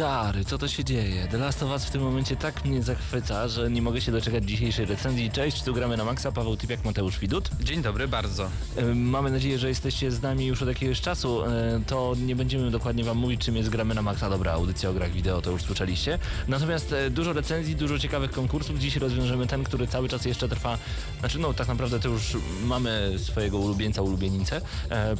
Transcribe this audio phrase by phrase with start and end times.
[0.00, 1.28] Stary, co to się dzieje?
[1.28, 4.44] The Last of Us w tym momencie tak mnie zachwyca, że nie mogę się doczekać
[4.44, 5.30] dzisiejszej recenzji.
[5.30, 6.32] Cześć, tu gramy na maksa.
[6.32, 7.50] Paweł Typiak, Mateusz Widut.
[7.60, 8.48] Dzień dobry, bardzo.
[8.76, 11.44] E, Mamy nadzieję, że jesteście z nami już od jakiegoś czasu.
[11.44, 14.30] E, To nie będziemy dokładnie wam mówić, czym jest Gramy na Maxa.
[14.30, 16.18] Dobra, audycja o grach wideo, to już słyszeliście.
[16.48, 18.78] Natomiast e, dużo recenzji, dużo ciekawych konkursów.
[18.78, 20.78] Dziś rozwiążemy ten, który cały czas jeszcze trwa.
[21.20, 24.60] Znaczy, no tak naprawdę to już mamy swojego ulubieńca, ulubienicę.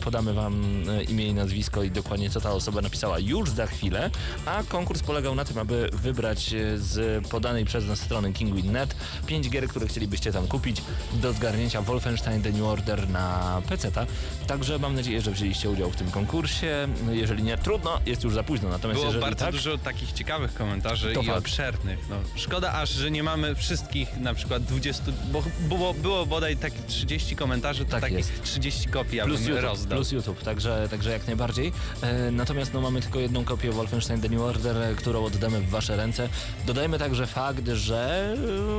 [0.04, 0.62] Podamy wam
[1.08, 4.10] imię i nazwisko i dokładnie co ta osoba napisała już za chwilę.
[4.46, 8.94] A konkurs polegał na tym, aby wybrać e, z podanej przez nas strony Kingwin.net
[9.26, 14.06] pięć gier, które chcielibyście tam kupić do zgarnięcia Wolfenstein The New Order na PC-ta.
[14.46, 16.88] Także mam nadzieję, że wzięliście udział w tym konkursie.
[17.10, 18.68] Jeżeli nie, trudno, jest już za późno.
[18.68, 21.38] Natomiast Było jeżeli bardzo tak, dużo takich ciekawych komentarzy i fakt.
[21.38, 21.98] obszernych.
[22.10, 26.82] No, szkoda aż, że nie mamy wszystkich na przykład 20, bo było, było bodaj takie
[26.86, 28.42] 30 komentarzy, to Tak takich jest.
[28.42, 29.96] 30 kopii plus YouTube, rozdał.
[29.98, 31.72] plus YouTube, także, także jak najbardziej.
[32.02, 35.70] E, natomiast no, mamy tylko jedną kopię Wolfenstein The New Order, e, którą oddamy w
[35.70, 36.28] wasze ręce.
[36.66, 38.34] Dodajmy także fakt, że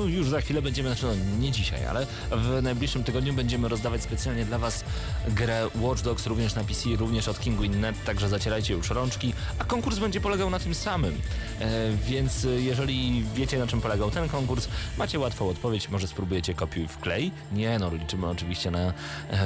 [0.06, 4.04] e, już za chwilę będziemy, znaczy no nie dzisiaj, ale w najbliższym tygodniu będziemy rozdawać
[4.04, 4.84] specjalnie dla was
[5.28, 10.00] grę Watch Dogs również na PC, również od Kinguin.net, także zacierajcie już rączki, a konkurs
[10.00, 11.22] będzie polegał na tym samym.
[11.60, 16.88] E, więc jeżeli wiecie na czym polegał ten konkurs, macie łatwą odpowiedź, może spróbujecie kopiuj
[16.88, 17.32] w klej.
[17.52, 18.94] Nie no, liczymy oczywiście na,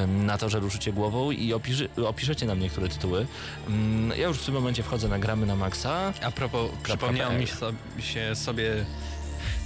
[0.08, 3.28] na to, że ruszycie głową i opiszy, opiszecie nam niektóre tytuły.
[3.68, 6.14] Mm, Ja już w tym momencie wchodzę na gramy na maksa.
[6.24, 7.48] A propos, przypomniało mi
[8.04, 8.86] się sobie,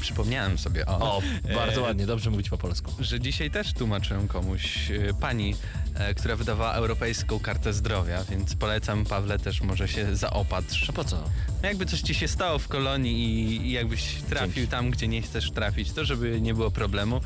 [0.02, 1.22] przypomniałem sobie, o, O,
[1.56, 2.92] bardzo e, ładnie, dobrze mówić po polsku.
[3.00, 5.56] że dzisiaj też tłumaczyłem komuś e, pani,
[5.96, 10.90] e, która wydawała Europejską Kartę Zdrowia, więc polecam Pawle też może się zaopatrz.
[10.90, 11.16] A po co?
[11.62, 14.72] No jakby coś ci się stało w kolonii i, i jakbyś trafił Dzięki.
[14.72, 17.22] tam, gdzie nie chcesz trafić, to żeby nie było problemu.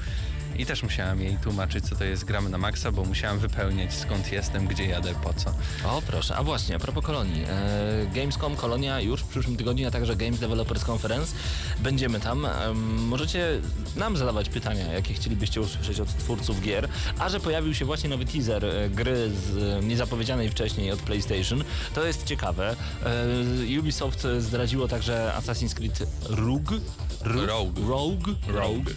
[0.57, 4.31] I też musiałem jej tłumaczyć, co to jest gramy na maksa, bo musiałem wypełniać skąd
[4.31, 5.53] jestem, gdzie jadę, po co.
[5.89, 7.43] O proszę, a właśnie, a propos kolonii.
[7.43, 11.35] E, Gamescom Kolonia już w przyszłym tygodniu, a także Games Developers Conference.
[11.79, 12.45] Będziemy tam.
[12.45, 13.61] Em, możecie
[13.95, 16.89] nam zadawać pytania, jakie chcielibyście usłyszeć od twórców gier.
[17.19, 21.63] A że pojawił się właśnie nowy teaser e, gry z e, niezapowiedzianej wcześniej od PlayStation,
[21.95, 22.75] to jest ciekawe.
[23.05, 26.79] E, Ubisoft zdradziło także Assassin's Creed Rogue.
[27.21, 27.87] Rogue.
[27.87, 28.35] Rogue.
[28.47, 28.91] Rogue.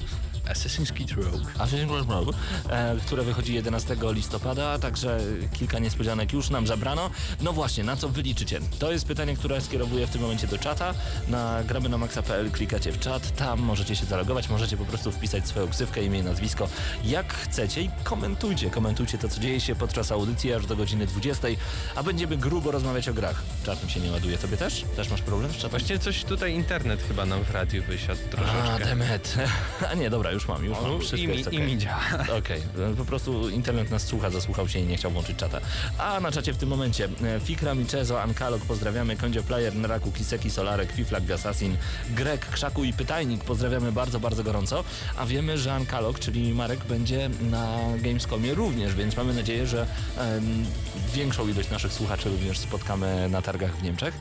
[0.48, 1.44] Assassin's Creed Rogue.
[1.58, 2.32] Assassin's Creed Rogue,
[2.70, 5.18] e, które wychodzi 11 listopada, także
[5.52, 7.10] kilka niespodzianek już nam zabrano.
[7.40, 8.60] No właśnie, na co wy liczycie?
[8.78, 10.94] To jest pytanie, które skierowuję w tym momencie do czata.
[11.28, 15.46] Na gramy na maxa.pl klikacie w czat, tam możecie się zalogować, możecie po prostu wpisać
[15.48, 16.68] swoją ksywkę, imię i nazwisko,
[17.04, 21.48] jak chcecie i komentujcie, komentujcie to, co dzieje się podczas audycji aż do godziny 20,
[21.94, 23.42] a będziemy grubo rozmawiać o grach.
[23.64, 24.84] Czat mi się nie ładuje, tobie też?
[24.96, 25.70] Też masz problem z czatem?
[25.70, 28.84] Właściwie coś tutaj internet chyba nam w radiu wysiadł A, troszeczkę.
[28.84, 29.34] demet.
[29.90, 30.91] A nie, dobra, już mam, już mam.
[30.91, 31.66] O, Wszystko I mi, jest i okej.
[31.66, 32.00] mi działa.
[32.38, 32.62] Okej,
[32.97, 35.60] po prostu internet nas słucha, zasłuchał się i nie chciał włączyć czata.
[35.98, 40.50] A na czacie w tym momencie e, Fikra, Michezo, Ankalog, pozdrawiamy, Kondzio Player, Neraku, Kiseki,
[40.50, 41.76] Solarek, Fiflak, Assassin,
[42.10, 44.84] Grek, Krzaku i Pytajnik, pozdrawiamy bardzo, bardzo gorąco.
[45.16, 49.86] A wiemy, że Ankalog, czyli Marek, będzie na Gamescomie również, więc mamy nadzieję, że
[50.19, 50.64] em,
[51.14, 54.14] większą ilość naszych słuchaczy również spotkamy na targach w Niemczech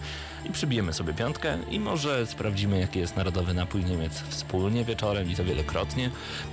[0.46, 5.36] i przybijemy sobie piątkę i może sprawdzimy, jaki jest narodowy napój Niemiec wspólnie wieczorem i
[5.36, 6.05] to wielokrotnie.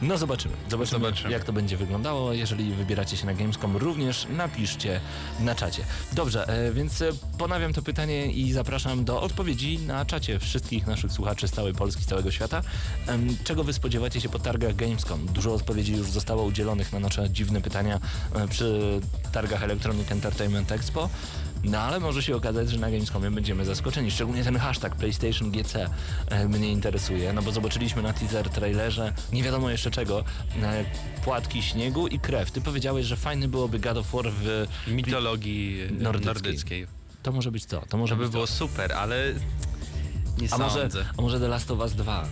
[0.02, 0.54] No zobaczymy.
[0.70, 1.30] Zobaczymy, Zobaczymy.
[1.30, 2.32] jak to będzie wyglądało.
[2.32, 5.00] Jeżeli wybieracie się na Gamescom, również napiszcie
[5.40, 5.84] na czacie.
[6.12, 11.12] Dobrze, e, więc e, ponawiam to pytanie i zapraszam do odpowiedzi na czacie wszystkich naszych
[11.12, 12.62] słuchaczy z całej Polski, z całego świata.
[13.44, 15.26] Czego wy spodziewacie się po targach Gamescom?
[15.26, 18.00] Dużo odpowiedzi już zostało udzielonych na nasze dziwne pytania
[18.34, 19.00] e, przy
[19.32, 21.08] targach Electronic Entertainment Expo.
[21.64, 24.11] No ale może się okazać, że na Gamescomie będziemy zaskoczeni.
[24.11, 25.91] Szczególnie ten hashtag PlayStation GC
[26.31, 30.25] e, mnie interesuje, no bo zobaczyliśmy na teaser trailerze nie wiadomo jeszcze czego,
[30.62, 30.85] e,
[31.25, 32.50] płatki śniegu i krew.
[32.50, 34.67] Ty powiedziałeś, że fajny byłoby God of War w...
[34.88, 36.35] Mitologii Nordyckiej.
[36.35, 36.87] nordyckiej.
[37.23, 37.82] To może być co?
[37.88, 38.53] To może To by być było to.
[38.53, 39.35] super, ale
[40.38, 41.05] nie A może, sądzę.
[41.19, 42.25] a może The Last of Us 2?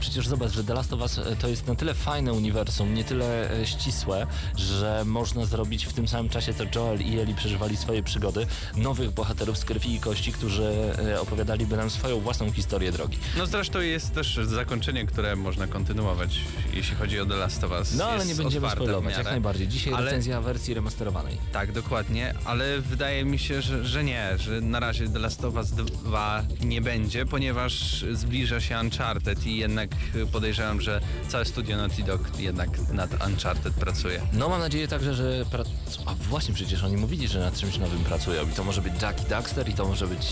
[0.00, 3.04] Przecież zobacz, że The Last of Us e, to jest na tyle fajne uniwersum, nie
[3.04, 4.26] tyle e, ścisłe,
[4.56, 8.46] że można zrobić w tym samym czasie, co Joel i Ellie przeżywali swoje przygody,
[8.76, 13.18] nowych bohaterów z krwi i kości, którzy e, opowiadaliby nam swoją własną historię drogi.
[13.38, 16.40] No zresztą jest też zakończenie, które można kontynuować,
[16.74, 17.94] jeśli chodzi o The Last of Us.
[17.94, 19.68] No ale Jest nie będziemy spoilować, jak najbardziej.
[19.68, 21.38] Dzisiaj Ale- recenzja wersji remasterowanej.
[21.52, 25.54] Tak, dokładnie, ale wydaje mi się, że, że nie, że na razie The Last of
[25.54, 29.83] Us 2 nie będzie, ponieważ zbliża się Uncharted i jednak
[30.32, 34.20] podejrzewam, że całe studio Naughty Dog jednak nad Uncharted pracuje.
[34.32, 35.44] No mam nadzieję także, że...
[35.50, 35.68] Prac...
[36.06, 39.24] A właśnie przecież oni mówili, że nad czymś nowym pracują i to może być Jackie
[39.24, 40.26] Daxter i to może być...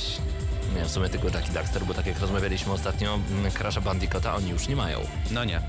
[0.76, 4.50] Nie, w sumie tylko Jackie Daxter, bo tak jak rozmawialiśmy ostatnio, mm, Crasha Bandicoota oni
[4.50, 5.00] już nie mają.
[5.30, 5.60] No nie.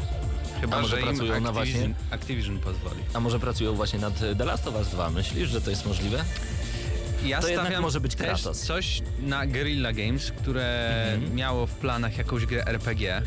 [0.57, 2.99] A Chyba, może że im pracują na właśnie- Activision pozwoli.
[3.13, 5.09] A może pracują właśnie nad The Last of Us 2?
[5.09, 6.23] Myślisz, że to jest możliwe?
[7.25, 8.59] Ja To jednak może być Kratos.
[8.61, 11.35] coś na Guerrilla Games, które Mhm.
[11.35, 13.21] miało w planach jakąś grę RPG.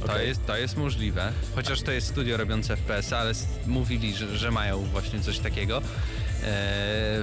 [0.00, 0.28] To, Okej.
[0.28, 3.32] jest, to jest możliwe, chociaż to jest studio robiące FPS, ale
[3.66, 5.82] mówili, że, że mają właśnie coś takiego e,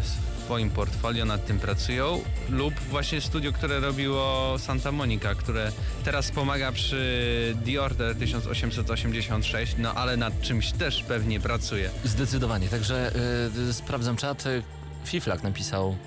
[0.02, 2.22] w swoim portfolio, nad tym pracują.
[2.50, 5.72] Lub właśnie studio, które robiło Santa Monica, które
[6.04, 11.90] teraz pomaga przy The Order 1886, no ale nad czymś też pewnie pracuje.
[12.04, 13.12] Zdecydowanie, także
[13.70, 14.46] y, sprawdzam czat.
[14.46, 14.64] Y,
[15.06, 15.98] Fiflak napisał,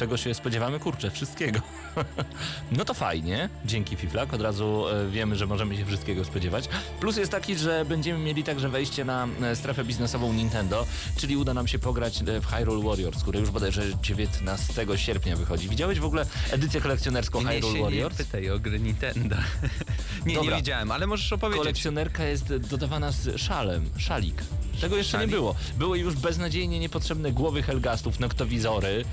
[0.00, 0.78] czego się spodziewamy?
[0.80, 1.60] Kurczę, wszystkiego.
[2.78, 6.68] no to fajnie, dzięki Fiflak, od razu y, wiemy, że możemy się wszystkiego spodziewać.
[7.00, 10.86] Plus jest taki, że będziemy mieli także wejście na y, strefę biznesową Nintendo,
[11.16, 15.68] czyli uda nam się pograć y, w Hyrule Warriors, który już bodajże 19 sierpnia wychodzi.
[15.68, 18.18] Widziałeś w ogóle edycję kolekcjonerską Nie Hyrule się Warriors?
[18.18, 19.36] nie pytaj o gry Nintendo.
[20.26, 20.50] nie, Dobra.
[20.50, 21.58] nie widziałem, ale możesz opowiedzieć.
[21.62, 24.42] Kolekcjonerka jest dodawana z szalem, szalik.
[24.80, 25.30] Tego jeszcze Szalik?
[25.30, 25.54] nie było.
[25.78, 29.04] Były już beznadziejnie niepotrzebne głowy Helgastów, noktowizory.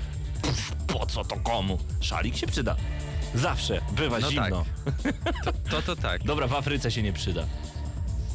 [0.42, 1.78] Pff, po co to komu?
[2.00, 2.76] Szalik się przyda.
[3.34, 3.80] Zawsze.
[3.92, 4.64] Bywa No zimno.
[5.44, 6.22] To, to to tak.
[6.24, 7.46] Dobra, w Afryce się nie przyda.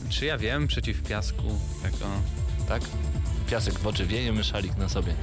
[0.09, 1.43] Czy ja wiem, przeciw piasku,
[1.83, 2.05] jako...
[2.67, 2.81] Tak?
[3.49, 5.15] Piasek w oczy wieje, my szalik na sobie.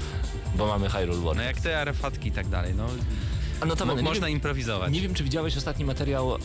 [0.56, 1.46] Bo mamy Hyrule No Warriors.
[1.46, 2.86] jak te arefatki i tak dalej, no...
[3.60, 4.92] A no to mo- można improwizować.
[4.92, 6.38] nie wiem, czy widziałeś ostatni materiał e,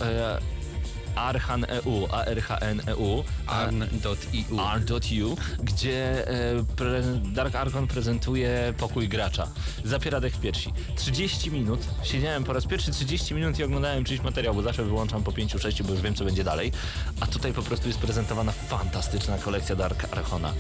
[1.15, 3.23] Archan EU, ARHN EU.
[3.47, 7.01] a- Arn.eu R.U, gdzie e, pre,
[7.33, 9.47] Dark Archon prezentuje pokój gracza.
[9.85, 10.73] Zapiera dech w piersi.
[10.95, 11.79] 30 minut.
[12.03, 15.83] Siedziałem po raz pierwszy 30 minut i oglądałem czyjś materiał, bo zawsze wyłączam po 5-6,
[15.83, 16.71] bo już wiem, co będzie dalej.
[17.19, 20.53] A tutaj po prostu jest prezentowana fantastyczna kolekcja Dark Archona.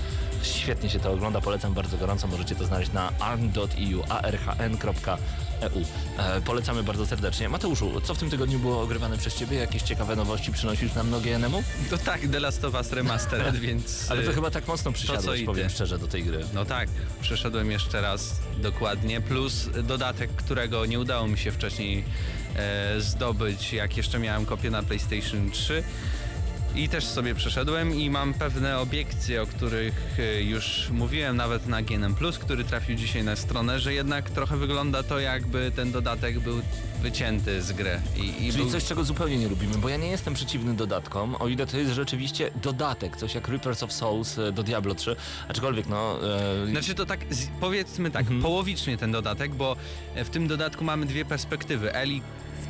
[0.43, 2.27] Świetnie się to ogląda, polecam bardzo gorąco.
[2.27, 5.17] Możecie to znaleźć na arn.eu, arhn.eu.
[6.17, 7.49] E, polecamy bardzo serdecznie.
[7.49, 9.57] Mateuszu, co w tym tygodniu było ogrywane przez ciebie?
[9.57, 11.63] Jakieś ciekawe nowości przynosisz nam nogi enemu?
[11.89, 14.11] To tak, The Last of Us Remastered, więc...
[14.11, 16.45] Ale to y, chyba tak mocno przysiadłeś, i powiem szczerze, do tej gry.
[16.53, 16.89] No tak,
[17.21, 22.03] przeszedłem jeszcze raz dokładnie, plus dodatek, którego nie udało mi się wcześniej
[22.55, 25.83] e, zdobyć, jak jeszcze miałem kopię na PlayStation 3.
[26.75, 31.81] I też sobie przeszedłem i mam pewne obiekcje, o których e, już mówiłem nawet na
[31.81, 36.61] GNM+, który trafił dzisiaj na stronę, że jednak trochę wygląda to jakby ten dodatek był
[37.01, 38.01] wycięty z gry.
[38.17, 38.71] I, i Czyli był...
[38.71, 41.91] coś, czego zupełnie nie lubimy, bo ja nie jestem przeciwny dodatkom, o ile to jest
[41.91, 45.15] rzeczywiście dodatek, coś jak Reapers of Souls e, do Diablo 3,
[45.47, 46.19] aczkolwiek no...
[46.63, 47.19] E, Znaczy to tak,
[47.59, 48.41] powiedzmy tak, Mhm.
[48.41, 49.75] połowicznie ten dodatek, bo
[50.15, 51.93] w tym dodatku mamy dwie perspektywy.
[51.93, 52.21] Eli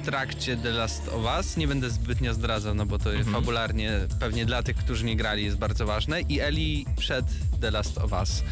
[0.06, 3.34] trakcie The Last of Us, nie będę zbytnio zdradzał, no bo to Mhm.
[3.36, 7.26] fabularnie pewnie dla tych, którzy nie grali jest bardzo ważne i Eli przed
[7.62, 8.44] The Last of Us.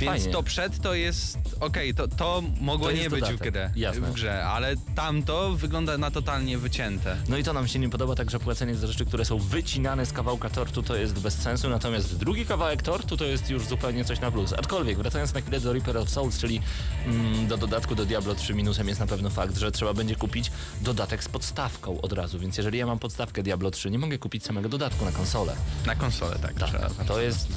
[0.00, 0.32] Więc Fajnie.
[0.32, 4.00] to przed to jest, okej, to, to mogło To nie być w, dodatek, grę, jasne.
[4.00, 7.16] w grze, ale tamto wygląda na totalnie wycięte.
[7.28, 10.12] no i to nam się nie podoba, także płacenie za rzeczy, które są wycinane z
[10.12, 14.20] kawałka tortu to jest bez sensu, natomiast drugi kawałek tortu to jest już zupełnie coś
[14.20, 14.52] na plus.
[14.52, 16.60] Aczkolwiek, wracając na chwilę do Reaper of Souls, czyli
[17.06, 20.50] mm, do dodatku do Diablo 3 minusem jest na pewno fakt, że trzeba będzie kupić
[20.80, 24.44] dodatek z podstawką od razu, więc jeżeli ja mam podstawkę Diablo 3, nie mogę kupić
[24.44, 25.52] samego dodatku na konsolę.
[25.86, 26.54] Na konsolę, tak.
[26.54, 27.04] Tak, trzeba.
[27.06, 27.48] to jest,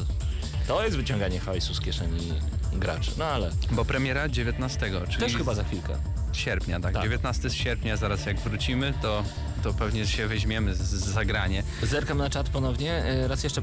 [0.68, 2.34] to jest wyciąganie hajsu z kieszeni
[2.74, 3.12] graczy.
[3.18, 5.96] No ale Bo premiera 19, czyli też chyba za chwilkę.
[6.38, 6.94] Sierpnia, tak.
[6.94, 7.04] Tak.
[7.04, 9.24] 19 sierpnia, zaraz jak wrócimy, to,
[9.64, 11.64] to pewnie się weźmiemy z, z zagranie.
[11.84, 12.92] Zerkam na czat ponownie.
[12.94, 13.62] E, Raz jeszcze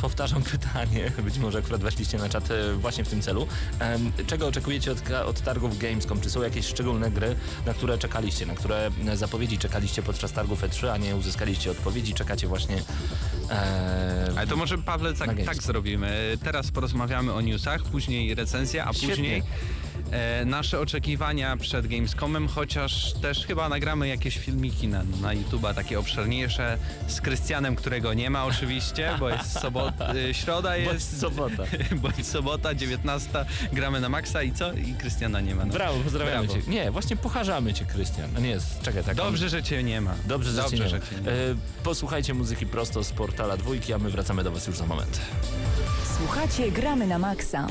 [0.00, 1.12] powtarzam pytanie.
[1.24, 3.46] Być może akurat weszliście na czat e, właśnie w tym celu.
[4.26, 6.20] Czego oczekujecie od, od targów Gamescom?
[6.20, 7.36] Czy są jakieś szczególne gry,
[7.66, 12.14] na które czekaliście, na które e, zapowiedzi czekaliście podczas targów E3, a nie uzyskaliście odpowiedzi?
[12.14, 12.76] Czekacie właśnie.
[13.50, 16.38] E, Ale to może Pawle tak, tak zrobimy.
[16.44, 19.08] Teraz porozmawiamy o newsach, później recenzja, a Świetnie.
[19.08, 19.42] później
[20.10, 25.98] e, nasze oczekiwania przed Gamescomem, chociaż też chyba nagramy jakieś filmiki na, na YouTube'a, takie
[25.98, 31.62] obszerniejsze z Krystianem, którego nie ma oczywiście, bo jest sobota, e, środa Bądź jest, sobota.
[32.02, 34.72] bądź sobota, 19, gramy na maksa i co?
[34.72, 35.64] I Krystiana nie ma.
[35.64, 35.72] No.
[35.72, 36.62] Brawo, pozdrawiamy Brawo.
[36.62, 36.70] cię.
[36.70, 38.42] Nie, właśnie pocharzamy cię, Krystian.
[38.42, 39.16] Nie, czekaj, tak.
[39.16, 40.14] Dobrze, że cię nie ma.
[40.26, 40.88] Dobrze, że cię nie ma.
[40.88, 41.30] że cię nie ma.
[41.30, 41.34] E,
[41.82, 45.20] posłuchajcie muzyki prosto z portala dwójki, a my wracamy do was już za moment.
[46.18, 47.66] Słuchacie Gramy na Maxa.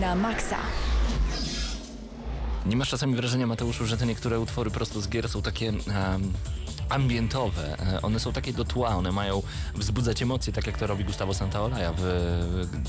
[0.00, 0.56] Na Maxa.
[2.66, 5.82] Nie masz czasami wrażenia, Mateuszu, że te niektóre utwory prosto z gier są takie em,
[6.88, 7.78] ambientowe.
[7.96, 9.42] E, One są takie do tła, one mają
[9.74, 12.02] wzbudzać emocje, tak jak to robi Gustavo Santaolalla w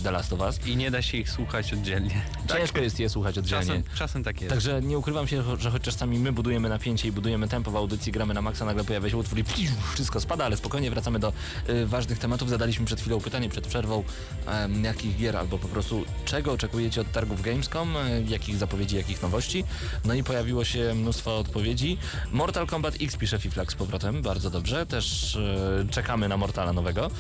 [0.04, 0.68] The Last of Us.
[0.68, 2.22] I nie da się ich słuchać oddzielnie.
[2.54, 3.66] Ciężko jest je słuchać oddzielnie.
[3.68, 4.54] Czasem, czasem tak jest.
[4.54, 8.12] Także nie ukrywam się, że choć czasami my budujemy napięcie i budujemy tempo w audycji,
[8.12, 11.34] gramy na maksa, nagle pojawia się utwór i piu, wszystko spada, ale spokojnie wracamy do
[11.70, 12.50] y, ważnych tematów.
[12.50, 14.04] Zadaliśmy przed chwilą pytanie, przed przerwą,
[14.48, 19.22] em, jakich gier albo po prostu czego oczekujecie od targów Gamescom, y, jakich zapowiedzi, jakich
[19.22, 19.64] nowości.
[20.06, 21.98] No i pojawiło się mnóstwo odpowiedzi.
[22.32, 24.86] Mortal Kombat X pisze Fiflax z powrotem, bardzo dobrze.
[24.86, 27.12] Też y, czekamy na Mortala nowego.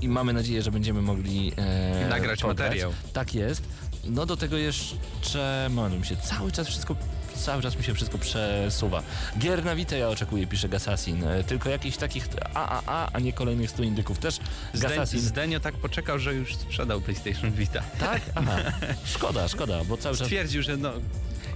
[0.00, 2.92] I mamy nadzieję, że będziemy mogli e, Nagrać materiał.
[3.12, 3.62] Tak jest.
[4.04, 6.96] No do tego jeszcze mamy się cały czas wszystko
[7.36, 9.02] cały czas mi się wszystko przesuwa.
[9.38, 11.24] Gier na Vita ja oczekuję, pisze Gassassin.
[11.24, 14.38] E, Tylko jakichś takich AAA, a nie kolejnych 100 indyków też.
[14.74, 15.20] Gassassin.
[15.20, 17.82] Zdenio tak poczekał, że już sprzedał PlayStation Vita.
[18.00, 18.22] Tak?
[18.34, 18.56] Aha.
[19.04, 20.26] Szkoda, szkoda, bo cały czas...
[20.26, 20.92] Stwierdził, że no.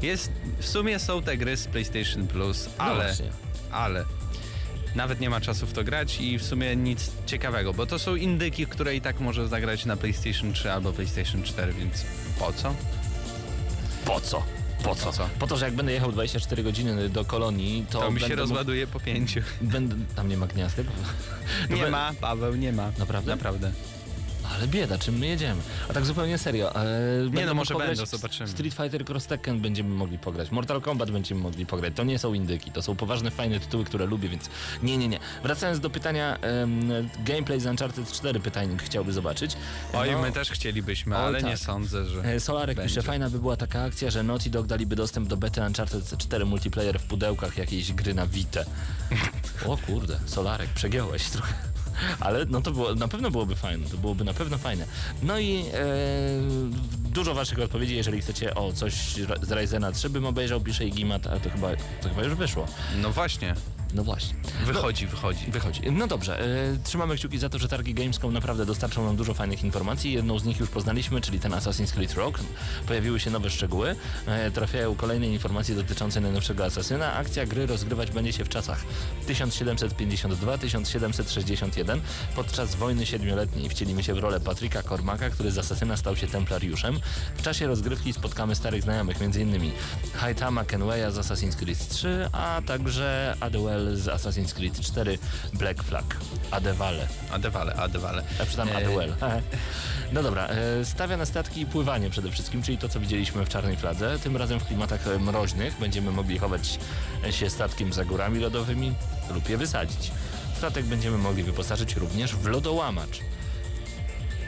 [0.03, 3.05] Jest, w sumie są te gry z PlayStation Plus, No ale.
[3.05, 3.29] właśnie.
[3.73, 4.05] ale.
[4.95, 8.15] Nawet nie ma czasu w to grać i w sumie nic ciekawego, bo to są
[8.17, 12.05] indyki, które i tak może zagrać na PlayStation 3 albo PlayStation 4, więc
[12.39, 12.75] po co?
[14.05, 14.43] Po co?
[14.85, 15.07] Po co?
[15.07, 15.29] Po co?
[15.39, 18.43] Po to, że jak będę jechał 24 godziny do kolonii, to, To mi się będę
[18.43, 19.41] mógł- rozładuje po pięciu.
[19.61, 19.97] Będę...
[20.17, 20.87] Tam nie ma gniazdek?
[21.71, 22.93] Nie bę- ma, Paweł, nie ma.
[22.99, 23.31] Naprawdę?
[23.37, 23.73] Naprawdę.
[24.57, 25.63] Ale bieda, czym my jedziemy?
[25.89, 26.75] A tak zupełnie serio.
[26.75, 26.85] E,
[27.25, 28.49] będę no, może będą, zobaczymy.
[28.49, 30.51] Street Fighter Cross Tekken będziemy mogli pograć.
[30.51, 31.93] Mortal Kombat będziemy mogli pograć.
[31.97, 34.51] To nie są indyki, to są poważne, fajne tytuły, które lubię, więc
[34.83, 35.19] nie, nie, nie.
[35.43, 36.91] Wracając do pytania, em,
[37.25, 39.57] gameplay z Uncharted 4 pytajnik chciałby zobaczyć.
[39.93, 41.59] Oj, No, my też chcielibyśmy, ale nie tak.
[41.59, 42.21] sądzę, że.
[42.25, 42.89] e, Solarek będzie.
[42.95, 46.45] pisze, fajna by była taka akcja, że Naughty Dog daliby dostęp do bety Uncharted 4
[46.45, 48.61] multiplayer w pudełkach jakiejś gry na Vita.
[49.67, 51.70] O kurde, Solarek, przegiąłeś trochę.
[52.21, 54.87] Ale no to było, na pewno byłoby fajne, to byłoby na pewno fajne.
[55.23, 55.83] No i e,
[57.11, 58.95] dużo waszych odpowiedzi, jeżeli chcecie o coś
[59.43, 61.69] z Ryzena 3 bym obejrzał, pisze Igimat, ale to chyba,
[62.03, 62.67] to chyba już wyszło.
[63.03, 63.55] No właśnie.
[63.95, 64.35] No właśnie.
[64.67, 65.51] Wychodzi, wychodzi.
[65.51, 65.81] Wychodzi.
[65.93, 66.45] No dobrze, e,
[66.85, 70.13] trzymamy kciuki za to, że targi Gamescom naprawdę dostarczą nam dużo fajnych informacji.
[70.13, 72.39] Jedną z nich już poznaliśmy, czyli ten Assassin's Creed Rogue.
[72.87, 77.13] Pojawiły się nowe szczegóły, e, trafiają kolejne informacje dotyczące najnowszego Asasyna.
[77.13, 78.85] Akcja gry rozgrywać będzie się w czasach
[79.29, 82.01] 1752-1761.
[82.37, 87.01] Podczas wojny siedmioletniej wcielimy się w rolę Patryka Cormaca, który z Asasyna stał się templariuszem.
[87.37, 89.71] W czasie rozgrywki spotkamy starych znajomych, m.in.
[90.15, 95.19] Haitama Kenwaya z Assassin's Creed 3, a także Adewell z Assassin's Creed 4
[95.53, 96.17] Black Flag.
[96.51, 97.09] Adewale.
[97.31, 98.23] Adewale, adewale.
[98.39, 99.15] Ja czytam E, Adewell.
[100.13, 103.49] No dobra, e, stawia na statki i pływanie przede wszystkim, czyli to, co widzieliśmy w
[103.49, 104.19] Czarnej Fladze.
[104.19, 106.79] Tym razem w klimatach e, mroźnych będziemy mogli chować
[107.31, 108.93] się statkiem za górami lodowymi
[109.35, 110.11] lub je wysadzić.
[110.57, 113.21] Statek będziemy mogli wyposażyć również w lodołamacz.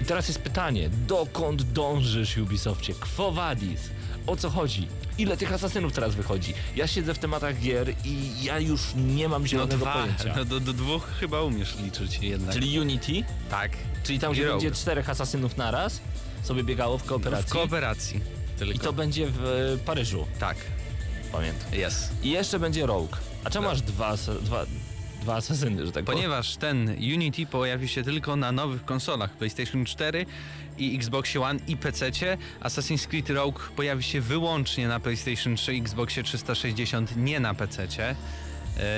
[0.00, 2.94] I teraz jest pytanie, dokąd dążysz Ubisoftie?
[2.94, 3.80] Quo vadis?
[4.26, 4.88] O co chodzi?
[5.18, 6.54] Ile tych asasynów teraz wychodzi?
[6.76, 10.34] Ja siedzę w tematach gier i ja już nie mam No zielonego dwa, pojęcia.
[10.36, 12.54] no do, do dwóch chyba umiesz liczyć jednak.
[12.54, 13.12] Czyli Unity?
[13.50, 13.70] tak.
[14.04, 16.00] Czyli tam, gdzie będzie czterech asasynów naraz,
[16.42, 17.52] sobie biegało w W kooperacji.
[17.52, 18.20] kooperacji.
[18.58, 18.74] Tylko.
[18.74, 20.56] I to będzie w e, Paryżu, Tak,
[21.32, 21.74] pamiętam.
[21.74, 22.12] jest.
[22.22, 23.16] I jeszcze będzie Rogue.
[23.44, 23.74] A czemu Tak.
[23.74, 24.66] aż dwa, dwa,
[25.22, 26.18] dwa asasyny, że tak powiem?
[26.18, 30.26] Ponieważ ten Unity pojawi się tylko na nowych konsolach PlayStation 4
[30.78, 32.10] i Xbox One i PC.
[32.60, 37.88] Assassin's Creed Rogue pojawi się wyłącznie na PlayStation 3 i Xboxie 360, nie na PC.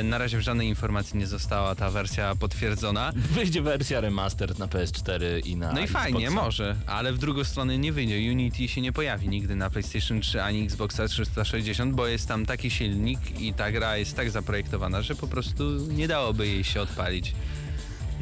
[0.05, 3.13] Na razie w żadnej informacji nie została ta wersja potwierdzona.
[3.17, 6.45] Wyjdzie wersja remaster na PS4 i na No i fajnie, Xboxa.
[6.45, 8.31] może, ale w drugą stronę nie wyjdzie.
[8.33, 12.71] Unity się nie pojawi nigdy na PlayStation 3 ani Xboxa 360, bo jest tam taki
[12.71, 17.33] silnik i ta gra jest tak zaprojektowana, że po prostu nie dałoby jej się odpalić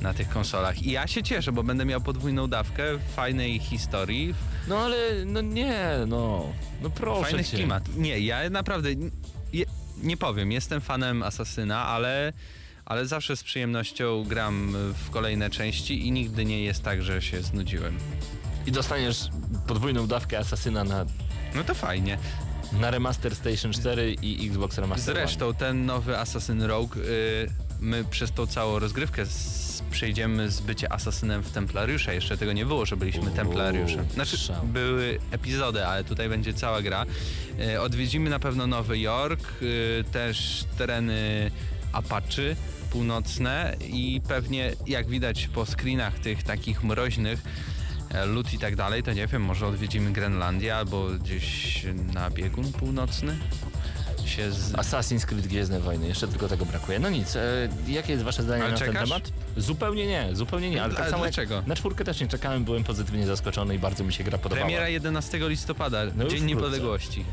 [0.03, 0.83] na tych konsolach.
[0.83, 2.83] I ja się cieszę, bo będę miał podwójną dawkę
[3.17, 4.35] fajnej historii,
[4.69, 6.53] No ale, no nie, no.
[6.83, 7.97] No proszę fajny klimat.
[7.97, 8.89] Nie, ja naprawdę
[10.03, 12.33] nie powiem, jestem fanem Asasyna, ale,
[12.85, 14.73] ale zawsze z przyjemnością gram
[15.07, 17.99] w kolejne części i nigdy nie jest tak, że się znudziłem.
[18.67, 19.29] I dostaniesz
[19.67, 21.07] podwójną dawkę asasyna na,
[21.55, 22.19] No to fajnie.
[22.81, 27.49] na remaster Station 4 i Xbox Remaster Zresztą ten nowy Assassin Rogue, y,
[27.83, 32.13] my przez tą całą rozgrywkę z, przejdziemy z bycia asasynem w Templariusza.
[32.13, 34.05] Jeszcze tego nie było, że byliśmy Uuu, Templariuszem.
[34.15, 34.67] Znaczy, szał.
[34.67, 37.07] były epizody, ale tutaj będzie cała gra.
[37.75, 41.51] Y, odwiedzimy na pewno Nowy Jork, y, też tereny
[41.93, 42.57] Apache
[42.91, 47.43] północne i pewnie jak widać po screenach tych takich mroźnych
[48.11, 51.83] e, lód i tak dalej, to nie wiem, może odwiedzimy Grenlandię albo gdzieś
[52.15, 53.39] na biegun północny
[54.27, 54.73] się z...
[54.73, 56.99] Assassin's Creed Gwiezdne Wojny, jeszcze tylko tego brakuje.
[56.99, 59.09] No nic, e, jakie jest wasze zdanie Ale na ten czekasz?
[59.09, 59.33] temat?
[59.57, 61.63] Zupełnie nie, zupełnie nie, ale tak Ale samo dlaczego?
[61.67, 64.67] Na czwórkę też nie czekałem, byłem pozytywnie zaskoczony i bardzo mi się gra podobała.
[64.67, 66.45] Premiera 11 listopada, No Dzień.
[66.45, 67.25] Niepodległości.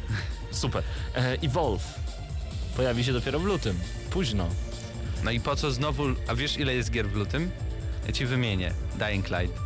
[0.52, 0.84] Super.
[1.16, 2.00] E, Evolve
[2.78, 3.80] pojawi się dopiero w lutym,
[4.10, 4.48] późno.
[5.24, 7.52] No i po co znowu, a wiesz ile jest gier w lutym?
[8.08, 8.74] Ja ci wymienię.
[9.00, 9.60] Dying Light,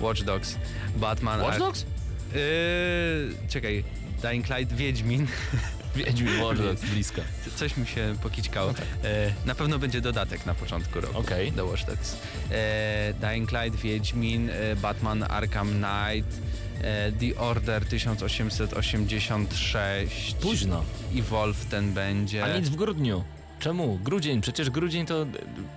[0.00, 0.56] Watch Dogs,
[0.96, 1.40] Batman...
[1.40, 1.86] Watch Ar- Dogs?
[2.34, 3.84] Yy, czekaj,
[4.22, 5.26] Dying Light, Wiedźmin.
[5.96, 7.22] Wiedźmin Watch Dogs, blisko.
[7.56, 8.74] Coś mi się pokićkało.
[9.04, 11.52] E, na pewno będzie dodatek na początku roku Okej.
[11.52, 12.16] do Watch Dogs.
[12.50, 16.40] E, Dying Light, Wiedźmin, e, Batman Arkham Knight,
[16.82, 20.34] e, The Order 1886.
[20.34, 20.84] Późno.
[21.14, 22.44] I Wolf ten będzie.
[22.44, 23.24] A nic w grudniu.
[23.64, 23.98] Czemu?
[24.02, 25.26] Grudzień, przecież grudzień to e,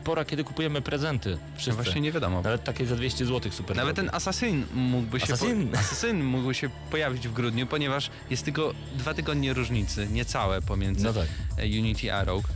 [0.04, 1.32] pora, kiedy kupujemy prezenty.
[1.32, 1.84] No Wszyscy.
[1.84, 2.41] właśnie nie wiadomo.
[2.41, 3.78] Nawet takie za 200 zł super.
[3.78, 5.28] Nawet ten Assassin mógłby się?
[5.28, 11.04] Po, Assassin mógłby się pojawić w grudniu, ponieważ jest tylko dwa tygodnie różnicy, niecałe pomiędzy
[11.04, 11.28] No tak.
[11.58, 12.47] e, Unity a Rogue.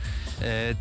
[0.41, 0.75] E,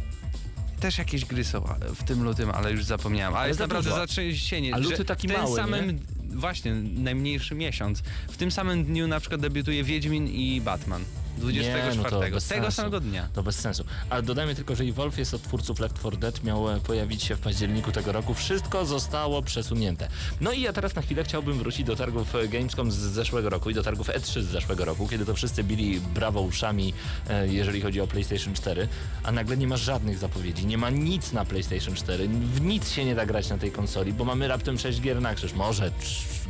[0.81, 3.33] też jakieś gry są w tym lutym, ale już zapomniałem.
[3.33, 4.75] Ale, Ale jest naprawdę zatrzęsienie.
[4.75, 8.03] A luty taki w tym mały, samym, Właśnie, najmniejszy miesiąc.
[8.31, 11.05] W tym samym dniu na przykład debiutuje Wiedźmin i Batman.
[11.39, 12.77] 24 Nie, no to bez tego sensu.
[12.77, 13.29] samego dnia.
[13.33, 13.85] To bez sensu.
[14.11, 17.37] Ale dodajmy tylko, że Evolve jest od twórców Left 4 Dead, miał e, pojawić się
[17.37, 18.35] w październiku tego roku.
[18.35, 20.09] Wszystko zostało przesunięte.
[20.41, 23.71] No i ja teraz na chwilę chciałbym wrócić do targów e, Gamescom z zeszłego roku
[23.71, 26.95] i do targów E3 z zeszłego roku, kiedy to wszyscy bili brawo uszami,
[27.29, 28.89] e, jeżeli chodzi o PlayStation 4,
[29.23, 30.67] a nagle nie ma żadnych zapowiedzi.
[30.67, 32.29] Nie ma nic na PlayStation 4.
[32.29, 35.35] W nic się nie da grać na tej konsoli, bo mamy raptem 6 gier na
[35.35, 35.53] krzyż.
[35.53, 35.91] Może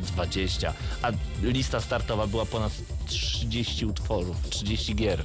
[0.06, 1.10] 20, a
[1.42, 2.72] lista startowa była ponad
[3.10, 5.24] 30 utworów, 30 gier.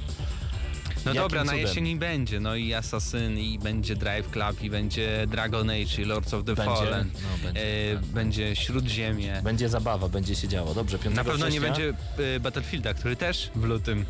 [1.04, 1.66] No Jakim dobra, na cudem?
[1.66, 2.40] jesieni będzie.
[2.40, 6.54] No i Assassin, i będzie Drive Club, i będzie Dragon Age, i Lords of the
[6.54, 7.10] Będzie, Fallen.
[7.14, 8.04] no, będzie, e, tak.
[8.04, 9.40] będzie Śródziemie.
[9.44, 10.74] Będzie zabawa, będzie się działo.
[10.74, 11.94] Dobrze, 5 Na pewno nie września, będzie
[12.36, 14.04] e, Battlefielda, który też w lutym.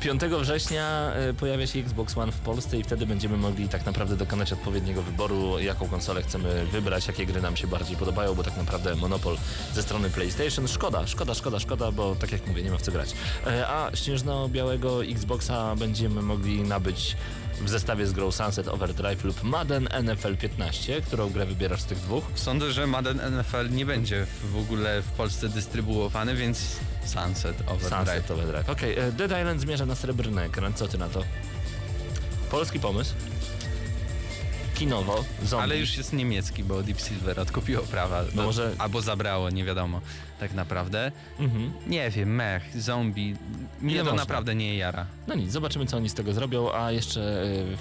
[0.00, 4.16] 5 września e, pojawia się Xbox One w Polsce i wtedy będziemy mogli tak naprawdę
[4.16, 8.56] dokonać odpowiedniego wyboru, jaką konsolę chcemy wybrać, jakie gry nam się bardziej podobają, bo tak
[8.56, 9.36] naprawdę monopol
[9.74, 10.68] ze strony PlayStation.
[10.68, 13.14] Szkoda, szkoda, szkoda, szkoda, bo tak jak mówię, nie ma w co grać.
[13.46, 17.16] E, A śnieżno-białego Xboxa będziemy mogli nabyć
[17.60, 21.02] w zestawie z grą Sunset Overdrive lub Madden NFL 15.
[21.02, 22.24] Którą grę wybierasz z tych dwóch?
[22.34, 28.06] Sądzę, że Madden NFL nie będzie w ogóle w Polsce dystrybuowany, więc Sunset Overdrive.
[28.06, 28.70] Sunset Overdrive.
[28.70, 30.74] Okej, e, Dead Island zmierza na srebrny ekran.
[30.74, 31.22] Co ty na to?
[32.50, 33.14] Polski pomysł.
[34.78, 35.62] Kinowo, zombie.
[35.64, 38.22] Ale już jest niemiecki, bo Deep Silver odkupiło prawa.
[38.34, 40.00] No może- Albo zabrało, nie wiadomo
[40.40, 41.12] tak naprawdę.
[41.38, 41.72] Mhm.
[41.86, 43.36] Nie wiem, mech, zombie.
[43.80, 44.22] Mnie Ile to można?
[44.22, 45.06] naprawdę nie jara.
[45.26, 47.76] No nic, zobaczymy co oni z tego zrobią, a jeszcze y,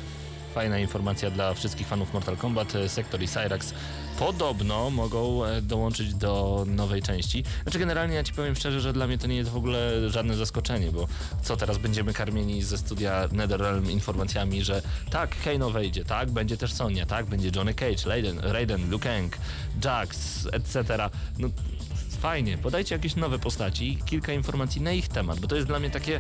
[0.56, 2.76] fajna informacja dla wszystkich fanów Mortal Kombat.
[2.76, 3.74] y, Sektor i Cyrax
[4.20, 7.44] podobno mogą e, dołączyć do nowej części.
[7.63, 10.36] Znaczy generalnie ja ci powiem szczerze, że dla mnie to nie jest w ogóle żadne
[10.36, 11.08] zaskoczenie, bo
[11.44, 16.74] co teraz będziemy karmieni ze studia NetherRealm informacjami, że tak, Kano wejdzie, tak, będzie też
[16.74, 19.38] Sonya, tak, będzie Johnny Cage, Raiden, Raiden Liu Kang,
[19.84, 21.10] Jax, etc.
[21.39, 21.48] No
[22.22, 25.80] fajnie, podajcie jakieś nowe postaci i kilka informacji na ich temat, bo to jest dla
[25.80, 26.20] mnie takie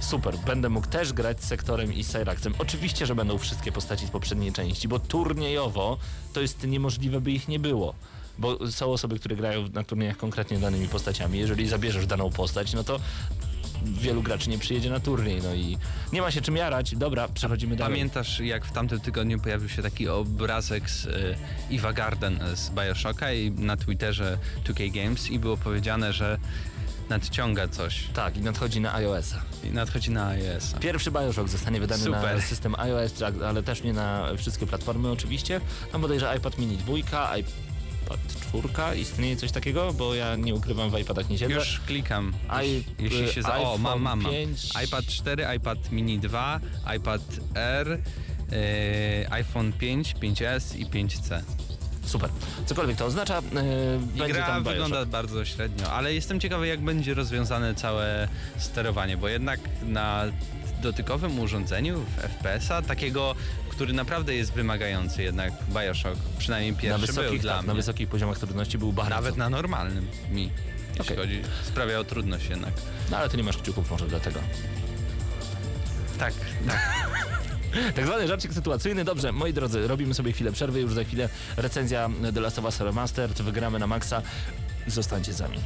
[0.00, 0.38] super.
[0.46, 2.54] Będę mógł też grać z Sektorem i Cyraxem.
[2.58, 5.98] Oczywiście, że będą wszystkie postaci z poprzedniej części, bo turniejowo
[6.32, 7.94] to jest niemożliwe, by ich nie było.
[8.38, 11.38] Bo są osoby, które grają na turniejach konkretnie danymi postaciami.
[11.38, 13.00] Jeżeli zabierzesz daną postać, no to
[13.84, 15.78] wielu graczy nie przyjedzie na turniej, no i
[16.12, 16.96] nie ma się czym jarać.
[16.96, 17.94] Dobra, przechodzimy dalej.
[17.94, 21.04] Pamiętasz, jak w tamtym tygodniu pojawił się taki obrazek z
[21.70, 26.38] y, Garden z Bioshocka i na Twitterze 2K Games i było powiedziane, że
[27.08, 29.66] nadciąga coś Tak, i nadchodzi na iOS-a.
[29.66, 30.74] i nadchodzi na iOS.
[30.80, 32.42] Pierwszy Bioshock zostanie wydany na Super.
[32.42, 35.60] system iOS, tak, ale też nie na wszystkie platformy oczywiście.
[35.92, 36.96] Tam bodajże iPad mini 2,
[37.36, 38.20] iPad
[38.52, 39.92] 4, istnieje coś takiego?
[39.92, 41.54] Bo ja nie ukrywam, w iPadach nie siedzę.
[41.54, 42.32] Już klikam.
[42.64, 43.58] I- jeśli się za...
[43.58, 44.32] O, mam, mam, mam.
[44.32, 44.68] 5.
[44.86, 46.60] iPad 4, iPad mini 2,
[46.96, 47.22] iPad
[47.54, 47.88] R,
[48.52, 51.42] y, iPhone 5, 5S i 5C.
[52.08, 52.30] Super.
[52.66, 57.74] Cokolwiek to oznacza, yy, będzie tam wygląda bardzo średnio, ale jestem ciekawy jak będzie rozwiązane
[57.74, 60.24] całe sterowanie, bo jednak na
[60.82, 63.34] dotykowym urządzeniu w FPS-a, takiego,
[63.68, 67.68] który naprawdę jest wymagający jednak Bioshock, przynajmniej Na pierwszy był wysokich, dla tak, mnie.
[67.68, 69.14] na wysokich poziomach trudności był bardzo.
[69.14, 70.50] Nawet na normalnym mi,
[70.88, 71.16] jeśli Okej.
[71.16, 72.72] chodzi, sprawiało trudność jednak.
[73.10, 74.40] No ale ty nie masz kciuków może dlatego.
[76.18, 76.34] Tak,
[76.66, 76.97] tak.
[77.96, 79.04] Tak zwany żarcik sytuacyjny.
[79.04, 80.80] Dobrze, moi drodzy, robimy sobie chwilę przerwy.
[80.80, 83.42] Już za chwilę recenzja The Last of Us Remastered.
[83.42, 84.22] Wygramy na maksa.
[84.86, 85.58] Zostańcie z nami.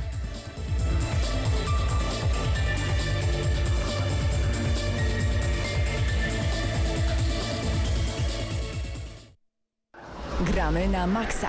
[10.40, 11.48] Gramy na maksa.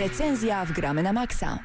[0.00, 1.58] Recenzja w Gramy na Maxa.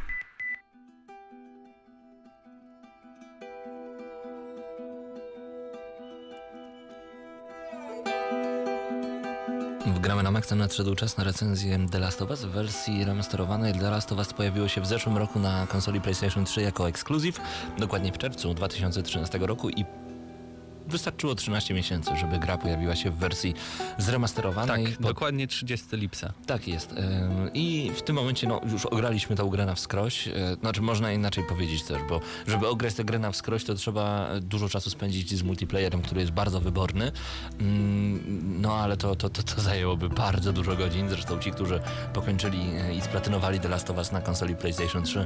[9.86, 13.74] W Gramy na Maxa nadszedł czas na recenzję The Last of Us w wersji remasterowanej.
[13.74, 17.40] The Last of Us pojawiło się w zeszłym roku na konsoli PlayStation 3 jako ekskluzyw,
[17.78, 19.86] dokładnie w czerwcu 2013 roku i
[20.96, 23.54] wystarczyło 13 miesięcy, żeby gra pojawiła się w wersji
[23.98, 24.86] zremasterowanej.
[24.86, 26.34] Tak, Po- dokładnie 30 lipca.
[26.46, 26.96] Tak jest.
[27.54, 30.28] I w tym momencie no, już ograliśmy tę grę na wskroś.
[30.28, 30.32] E,
[30.62, 34.70] Znaczy można inaczej powiedzieć też, bo żeby ograć tę grę na wskroś, to trzeba dużo
[34.70, 37.12] czasu spędzić z multiplayerem, który jest bardzo wyborny.
[37.62, 41.10] Ym, No ale to, to, to, to zajęłoby bardzo dużo godzin.
[41.10, 41.80] Zresztą ci, którzy
[42.14, 45.26] pokończyli e, i splatynowali The Last of Us na konsoli PlayStation 3,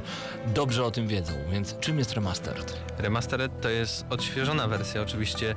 [0.54, 1.32] dobrze o tym wiedzą.
[1.52, 2.76] Więc czym jest remastered?
[2.98, 5.54] Remastered to jest odświeżona wersja oczywiście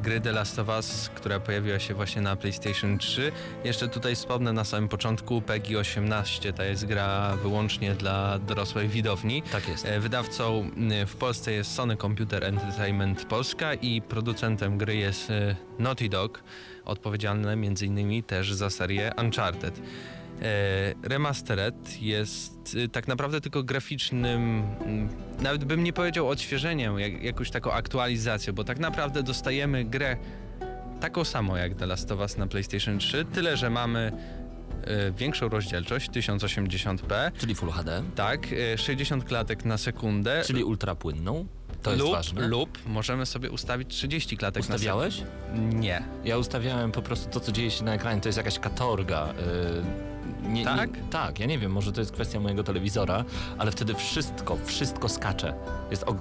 [0.00, 3.32] gry The Last of Us, która pojawiła się właśnie na PlayStation 3.
[3.64, 9.42] Jeszcze tutaj wspomnę na samym początku PEGI 18, to jest gra wyłącznie dla dorosłej widowni.
[9.52, 9.86] Tak jest.
[9.86, 10.70] E, Wydawcą
[11.06, 16.42] w Polsce jest Sony Computer Entertainment Polska i producentem gry jest e, Naughty Dog,
[16.84, 18.22] odpowiedzialny m.in.
[18.22, 19.80] też za serię Uncharted.
[20.42, 25.08] E, Remastered jest e, tak naprawdę tylko graficznym, mm,
[25.40, 30.16] nawet bym nie powiedział odświeżeniem, jak, jakąś taką aktualizacją, bo tak naprawdę dostajemy grę
[31.00, 34.12] taką samą jak The Last of Us na PlayStation 3, tyle że mamy
[34.84, 40.42] e, większą rozdzielczość 1080p, Czyli Full HD, tak, e, 60 klatek na sekundę.
[40.46, 41.46] czyli ultrapłynną.
[41.82, 42.48] To jest lub, ważne.
[42.48, 45.20] lub możemy sobie ustawić 30 klatek Ustawiałeś?
[45.20, 45.76] na sekundę.
[45.76, 46.02] Nie.
[46.24, 48.20] Ja ustawiałem po prostu to, co dzieje się na ekranie.
[48.20, 49.26] To jest jakaś katorga.
[49.26, 50.96] yy, Nie, Tak?
[50.96, 53.24] Nie, tak, ja nie wiem, może to jest kwestia mojego telewizora,
[53.58, 55.54] ale wtedy wszystko, wszystko skacze.
[55.90, 56.16] Jest, og-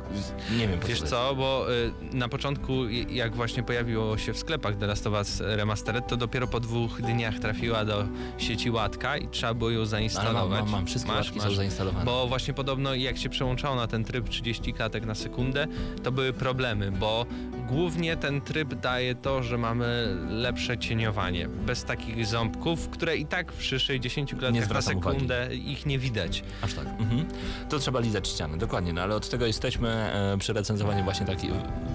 [0.58, 1.12] nie wiem, po Wiesz jest.
[1.12, 1.66] co, bo
[2.14, 6.08] y, na początku y, jak właśnie pojawiło się w sklepach The Last of Us Remastered,
[6.08, 8.04] to dopiero po dwóch dniach trafiła do
[8.38, 10.50] sieci łatka i trzeba było ją Ale zainstalować.
[10.50, 11.44] mam, mam, mam, wszystkie Masz, masz.
[11.44, 12.06] są zainstalowane.
[12.06, 15.68] Bo właśnie podobno jak się przełączało na ten tryb 30 klatek na sekundę,
[16.04, 17.26] to były problemy, bo
[17.68, 21.48] głównie ten tryb daje to, że mamy lepsze cieniowanie.
[21.48, 25.16] Bez takich ząbków, które i tak przy 60 klatkach na zwracam uwagi.
[25.16, 26.44] sekundę ich nie widać.
[26.62, 26.86] Aż tak.
[26.88, 27.26] Mhm.
[27.70, 28.94] To trzeba lizać ściany, dokładnie.
[28.94, 31.50] No ale od tego jesteśmy e, przy recenzowaniu właśnie taki,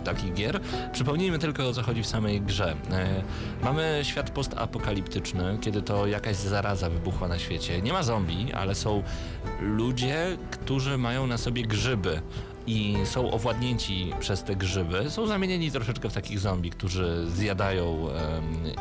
[0.04, 0.60] takich gier.
[0.92, 2.76] Przypomnijmy tylko o co chodzi w samej grze.
[2.90, 3.22] E,
[3.62, 7.82] mamy świat postapokaliptyczny, kiedy to jakaś zaraza wybuchła na świecie.
[7.82, 9.02] Nie ma zombie, ale są
[9.60, 12.20] ludzie, którzy mają na sobie grzyby.
[12.66, 15.10] I są owładnięci przez te grzyby.
[15.10, 18.08] Są zamienieni troszeczkę w takich zombie, którzy zjadają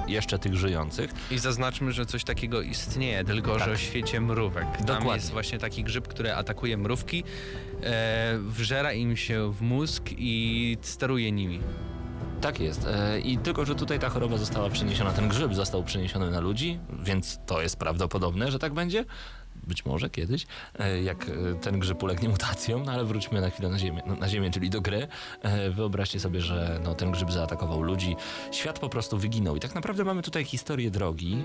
[0.07, 1.11] jeszcze tych żyjących.
[1.31, 3.69] I zaznaczmy, że coś takiego istnieje, tylko Tak.
[3.69, 4.77] że w świecie mrówek.
[4.77, 5.13] Tam Dokładnie.
[5.13, 7.23] jest właśnie taki grzyb, który atakuje mrówki,
[7.83, 11.59] e, wżera im się w mózg i steruje nimi.
[12.41, 12.87] Tak jest.
[12.87, 16.79] E, I tylko, że tutaj ta choroba została przeniesiona, ten grzyb został przeniesiony na ludzi,
[17.03, 19.05] więc to jest prawdopodobne, że tak będzie.
[19.67, 20.45] Być może kiedyś,
[20.79, 24.15] e, jak e, ten grzyb ulegnie mutacjom, no ale wróćmy na chwilę na ziemię, no,
[24.15, 25.07] na ziemię czyli do gry.
[25.41, 28.15] E, Wyobraźcie sobie, że no, ten grzyb zaatakował ludzi.
[28.51, 29.55] Świat po prostu wyginął.
[29.55, 31.43] I tak naprawdę mamy tutaj historię drogi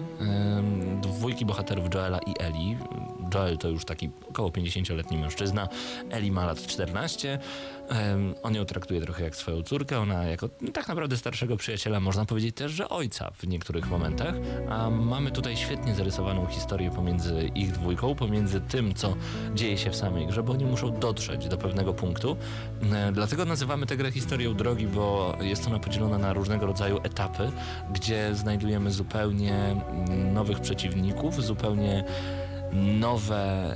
[1.03, 2.77] dwójki bohaterów Joela i Eli.
[3.35, 5.69] Joel to już taki około 50-letni mężczyzna,
[6.11, 7.39] Eli ma lat 14.
[8.43, 12.57] On ją traktuje trochę jak swoją córkę, ona jako tak naprawdę starszego przyjaciela, można powiedzieć
[12.57, 14.35] też, że ojca w niektórych momentach.
[14.69, 19.17] A mamy tutaj świetnie zarysowaną historię pomiędzy ich dwójką, pomiędzy tym, co
[19.55, 22.37] dzieje się w samej grze, bo oni muszą dotrzeć do pewnego punktu.
[22.93, 27.53] E, Dlatego nazywamy tę grę historią drogi, bo jest ona podzielona na różnego rodzaju etapy,
[27.93, 32.05] gdzie znajdujemy zupełnie mm, nowych przeciwników, zupełnie
[32.73, 33.75] nowe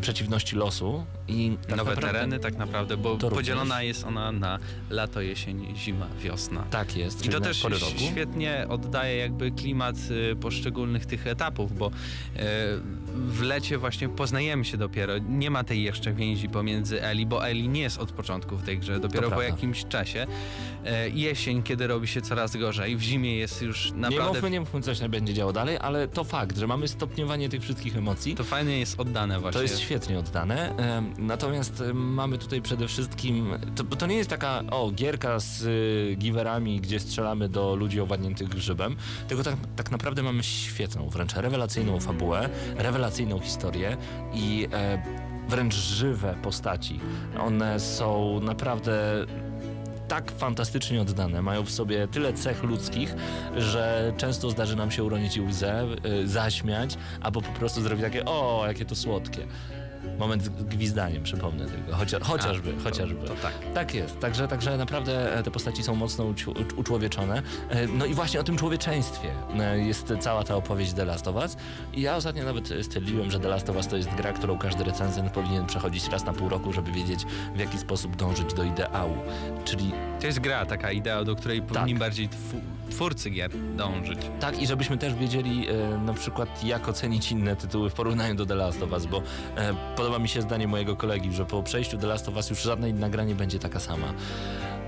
[0.00, 4.58] przeciwności losu i tak Nowe tereny tak naprawdę, bo podzielona jest ona na
[4.90, 6.64] lato, jesień, zima, wiosna.
[6.70, 7.26] Tak jest.
[7.26, 7.66] I to też
[8.10, 9.96] świetnie oddaje jakby klimat
[10.32, 11.90] y, poszczególnych tych etapów, bo y,
[13.14, 15.18] w lecie właśnie poznajemy się dopiero.
[15.18, 18.78] Nie ma tej jeszcze więzi pomiędzy Eli, bo Eli nie jest od początku w tej
[18.78, 20.26] grze, dopiero po jakimś czasie.
[21.06, 24.32] Y, Jesień, kiedy robi się coraz gorzej, w zimie jest już Nie naprawdę...
[24.32, 27.62] mówmy, nie mówmy, co się będzie działo dalej, ale to fakt, że mamy stopniowanie tych
[27.62, 28.34] wszystkich emocji.
[28.34, 29.58] To fajnie jest oddane właśnie.
[29.58, 30.74] To jest świetnie oddane.
[31.18, 33.50] Natomiast em, mamy tutaj przede wszystkim.
[33.76, 38.48] To, to nie jest taka o, gierka z y, giwerami, gdzie strzelamy do ludzi owładniętych
[38.48, 38.96] grzybem.
[39.28, 43.96] Tylko tak, tak naprawdę mamy świetną, wręcz rewelacyjną fabułę, rewelacyjną historię
[44.34, 45.02] i e,
[45.48, 47.00] wręcz żywe postaci.
[47.40, 49.26] One są naprawdę
[50.08, 53.14] tak fantastycznie oddane, mają w sobie tyle cech ludzkich,
[53.56, 58.64] że często zdarzy nam się uronić łzę, y, zaśmiać, albo po prostu zrobić takie, o,
[58.66, 59.46] jakie to słodkie.
[60.18, 61.96] Moment z gwizdaniem, przypomnę tylko.
[61.96, 63.26] Chociaż, chociażby, to- chociażby.
[63.28, 63.52] to tak.
[63.74, 64.20] Tak jest.
[64.20, 67.42] Także, także naprawdę e, te postaci są mocno uci- uczłowieczone.
[67.70, 69.28] E, No i właśnie o tym człowieczeństwie
[69.60, 71.56] e, jest cała ta opowieść The Last of Us.
[71.94, 74.84] I ja ostatnio nawet stwierdziłem, że The Last of Us to jest gra, którą każdy
[74.84, 77.20] recenzent powinien przechodzić raz na pół roku, żeby wiedzieć
[77.54, 79.16] w jaki sposób dążyć do ideału.
[79.64, 81.98] Czyli To jest gra, taka idea, do której powinni Tak.
[82.00, 84.18] bardziej twu- twórcy gier dążyć.
[84.40, 88.46] Tak, i żebyśmy też wiedzieli e, na przykład jak ocenić inne tytuły w porównaniu do
[88.46, 89.22] The Last of Us, bo
[89.56, 92.62] e, podoba mi się zdanie mojego kolegi, że po przejściu The Last of Us już
[92.62, 94.14] żadna inna gra nie będzie taka sama.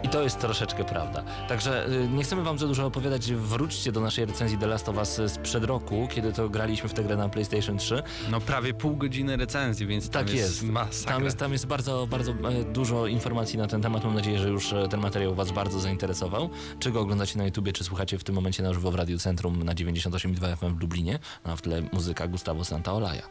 [0.02, 1.22] I to jest troszeczkę prawda.
[1.48, 4.96] Także e, nie chcemy wam za dużo opowiadać, wróćcie do naszej recenzji The Last of
[4.96, 8.02] Us sprzed roku, kiedy to graliśmy w tę grę na PlayStation 3.
[8.30, 10.62] No prawie pół godziny recenzji, więc Tak jest, jest.
[10.62, 11.14] masakra.
[11.14, 14.04] Tam jest, tam jest bardzo, bardzo e, dużo informacji na ten temat.
[14.04, 16.50] Mam nadzieję, że już e, ten materiał Was bardzo zainteresował.
[16.78, 19.62] Czy go oglądacie na YouTubie, czy słuchacie w tym momencie na żywo w Radiu Centrum
[19.62, 23.22] na 98,2 FM w Lublinie, a w tle muzyka Gustavo Santaolalla.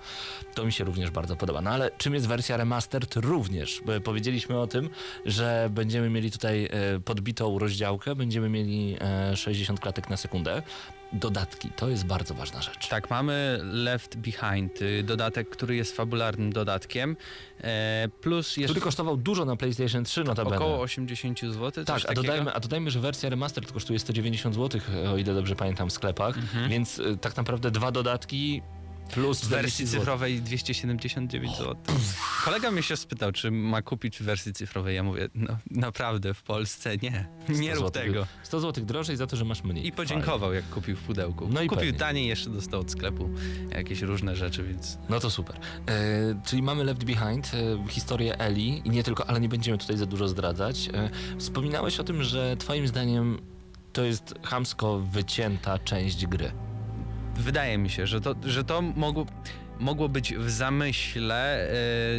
[0.55, 1.61] To mi się również bardzo podoba.
[1.61, 3.15] No ale czym jest wersja remastered?
[3.15, 3.81] Również.
[3.85, 4.89] Bo Powiedzieliśmy o tym,
[5.25, 10.61] że będziemy mieli tutaj e, podbitą rozdziałkę, będziemy mieli e, 60 klatek na sekundę.
[11.13, 12.87] Dodatki, to jest bardzo ważna rzecz.
[12.87, 17.15] Tak, mamy Left Behind, y, dodatek, który jest fabularnym dodatkiem,
[17.61, 20.55] e, plus jeszcze Który kosztował dużo na PlayStation 3 notabene.
[20.55, 21.85] około 80 zł.
[21.85, 24.81] Tak, a dodajmy, a dodajmy, że wersja remastered kosztuje 190 zł,
[25.13, 26.35] o ile dobrze pamiętam, w sklepach,
[26.69, 28.61] więc y, tak naprawdę dwa dodatki
[29.13, 29.99] plus W wersji 40 zł.
[29.99, 31.75] cyfrowej 279 zł.
[32.45, 34.95] Kolega mnie się spytał, czy ma kupić w wersji cyfrowej.
[34.95, 37.27] Ja mówię, no naprawdę w Polsce nie.
[37.43, 38.27] 100 Nie rób złotych- tego.
[38.43, 39.87] 100 zł drożej za to, że masz mniej.
[39.87, 41.47] I podziękował, jak kupił w pudełku.
[41.51, 41.99] No i kupił pewnie.
[41.99, 43.29] taniej, jeszcze dostał od sklepu
[43.71, 45.55] jakieś różne rzeczy, więc No to super.
[45.87, 49.97] E, czyli mamy Left Behind, e, historię Eli i nie tylko, ale nie będziemy tutaj
[49.97, 50.89] za dużo zdradzać.
[50.93, 53.41] E, wspominałeś o tym, że twoim zdaniem
[53.93, 56.51] to jest chamsko wycięta część gry.
[57.37, 59.25] Wydaje mi się, że to, że to mogło,
[59.79, 61.75] mogło być w zamyśle e,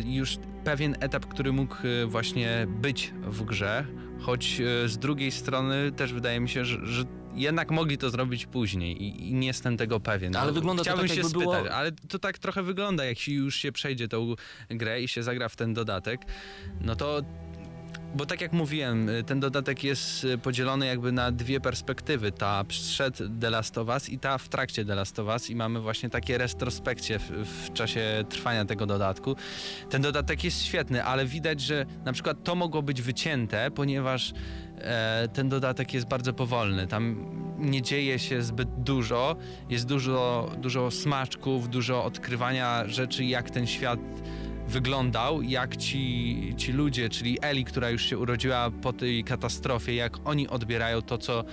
[0.06, 3.84] już pewien etap, który mógł e, właśnie być w grze,
[4.20, 7.04] choć e, z drugiej strony też wydaje mi się, że, że
[7.34, 10.36] jednak mogli to zrobić później i, nie jestem tego pewien.
[10.36, 13.28] Ale wygląda to Chciałbym tak, się jakby spytać, było- ale to tak trochę wygląda, jak
[13.28, 14.34] już się przejdzie tą
[14.68, 16.20] grę i się zagra w ten dodatek,
[16.80, 17.22] no to
[18.14, 22.32] bo tak jak mówiłem, y, ten dodatek jest y, podzielony jakby na dwie perspektywy.
[22.32, 25.56] Ta przed The Last of Us i ta w trakcie The Last of Us i
[25.56, 29.36] mamy właśnie takie retrospekcje w, w czasie trwania tego dodatku.
[29.90, 34.32] Ten dodatek jest świetny, ale widać, że na przykład to mogło być wycięte, ponieważ
[34.78, 36.86] e, ten dodatek jest bardzo powolny.
[36.86, 37.26] Tam
[37.58, 39.36] nie dzieje się zbyt dużo,
[39.70, 44.00] jest dużo, dużo smaczków, dużo odkrywania rzeczy, jak ten świat
[44.68, 50.16] wyglądał, jak ci, ci ludzie, czyli Eli, która już się urodziła po tej katastrofie, jak
[50.24, 51.44] oni odbierają to, co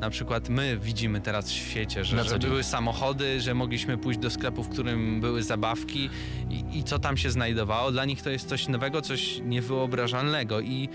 [0.00, 4.30] na przykład my widzimy teraz w świecie, że, że były samochody, że mogliśmy pójść do
[4.30, 6.10] sklepu, w którym były zabawki
[6.50, 7.92] i, i co tam się znajdowało.
[7.92, 10.88] Dla nich to jest coś nowego, coś niewyobrażalnego i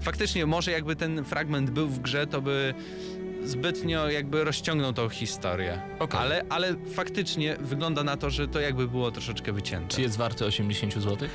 [0.00, 2.74] faktycznie może jakby ten fragment był w grze, to by
[3.44, 5.80] zbytnio jakby rozciągnął tą historię.
[5.98, 6.20] Okej.
[6.20, 9.88] Ale, ale faktycznie wygląda na to, że to jakby było troszeczkę wycięte.
[9.88, 11.28] Czy jest warty 80 zł?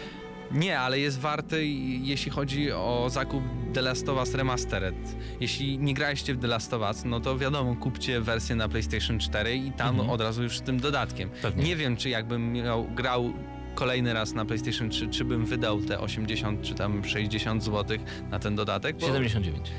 [0.51, 1.65] Nie, ale jest warty,
[2.01, 4.95] jeśli chodzi o zakup The Last of Us Remastered.
[5.39, 9.19] Jeśli nie graliście w The Last of Us, no to wiadomo, kupcie wersję na PlayStation
[9.19, 10.09] 4 i tam Mhm.
[10.09, 11.29] od razu już z tym dodatkiem.
[11.41, 11.63] Pewnie.
[11.63, 13.33] Nie wiem, czy jakbym miał, grał
[13.75, 17.97] kolejny raz na PlayStation 3, czy bym wydał te 80 czy tam 60 zł
[18.31, 19.71] na ten dodatek, bo, 79.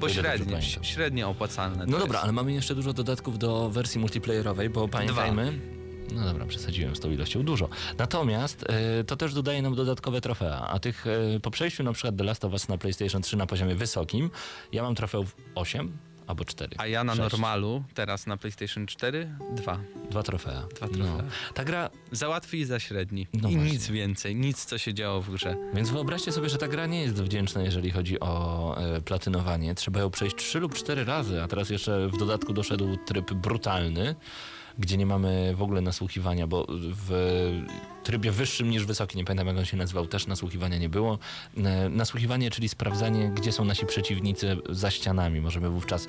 [0.00, 0.22] bo dobrze
[0.82, 1.86] średnio, opłacalne.
[1.86, 2.24] No dobra, jest.
[2.24, 5.58] ale mamy jeszcze dużo dodatków do wersji multiplayerowej, bo pamiętajmy.
[6.14, 7.68] No dobra, przesadziłem z tą ilością dużo.
[7.98, 12.16] Natomiast e, to też dodaje nam dodatkowe trofea, a tych e, po przejściu na przykład
[12.16, 14.30] The Last of Us na PlayStation 3 na poziomie wysokim,
[14.72, 15.98] ja mam trofeów 8
[16.30, 16.76] albo 4.
[16.78, 17.32] A ja na Sześć.
[17.32, 19.78] normalu, teraz na PlayStation 4, dwa.
[20.10, 20.66] Dwa trofea.
[20.76, 20.92] Dwa No.
[20.92, 21.24] trofea.
[21.54, 23.26] Ta gra, Za łatwy i za średni.
[23.32, 23.70] No I właśnie.
[23.72, 25.56] nic więcej, nic co się działo w grze.
[25.74, 29.74] więc wyobraźcie sobie, że ta gra nie jest wdzięczna, jeżeli chodzi o e, platynowanie.
[29.74, 34.14] Trzeba ją przejść 3 lub 4 razy, a teraz jeszcze w dodatku doszedł tryb brutalny,
[34.78, 37.10] gdzie nie mamy w ogóle nasłuchiwania, bo w
[38.04, 41.18] trybie wyższym niż wysoki, nie pamiętam jak on się nazywał, też nasłuchiwania nie było.
[41.56, 45.40] E, Nasłuchiwanie, czyli sprawdzanie, gdzie są nasi przeciwnicy za ścianami.
[45.40, 46.08] Możemy wówczas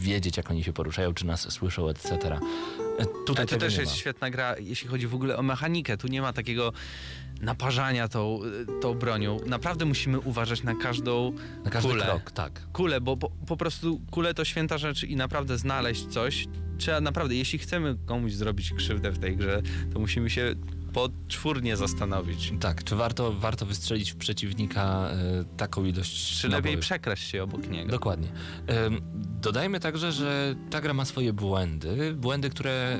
[0.00, 2.14] wiedzieć, jak oni się poruszają, czy nas słyszą, etc.
[2.14, 5.96] E, Tutaj Ale to też jest świetna gra, jeśli chodzi w ogóle o mechanikę.
[5.96, 6.72] Tu nie ma takiego
[7.40, 8.40] naparzania tą,
[8.82, 9.36] tą bronią.
[9.46, 11.32] Naprawdę musimy uważać na każdą
[11.64, 12.04] Na każdy kulę.
[12.04, 12.60] krok, tak.
[12.72, 16.46] kulę, bo po, po prostu kule to święta rzecz i naprawdę znaleźć coś.
[16.78, 19.62] Trzeba naprawdę, jeśli chcemy komuś zrobić krzywdę w tej grze,
[19.92, 20.54] to musimy się
[20.98, 22.52] poczwórnie zastanowić.
[22.60, 27.68] Tak, czy warto, warto wystrzelić w przeciwnika e, taką ilość Czy lepiej przekraść się obok
[27.68, 27.90] niego?
[27.90, 28.28] Dokładnie.
[29.40, 32.14] Dodajmy także, że ta gra ma swoje błędy.
[32.14, 32.98] Błędy, które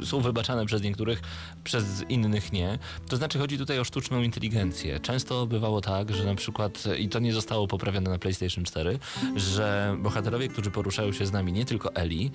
[0.00, 1.20] e, są wybaczane przez niektórych,
[1.64, 2.78] przez innych nie.
[3.08, 5.00] To znaczy chodzi tutaj o sztuczną inteligencję.
[5.00, 8.98] Często bywało tak, że na przykład, i to nie zostało poprawione na PlayStation 4,
[9.36, 12.30] że bohaterowie, którzy poruszają się z nami, nie tylko Eli,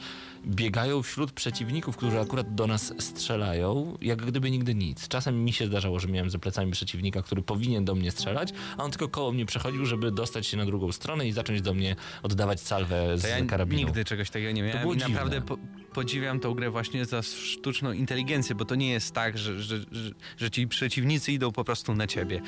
[0.45, 5.07] biegają wśród przeciwników, którzy akurat do nas strzelają, jak gdyby nigdy nic.
[5.07, 8.83] Czasem mi się zdarzało, że miałem za plecami przeciwnika, który powinien do mnie strzelać, a
[8.83, 11.95] on tylko koło mnie przechodził, żeby dostać się na drugą stronę i zacząć do mnie
[12.23, 13.81] oddawać salwę z ja karabinu.
[13.81, 15.57] nigdy czegoś takiego nie miałem i naprawdę po,
[15.93, 20.11] podziwiam tą grę właśnie za sztuczną inteligencję, bo to nie jest tak, że, że, że,
[20.37, 22.41] że ci przeciwnicy idą po prostu na ciebie.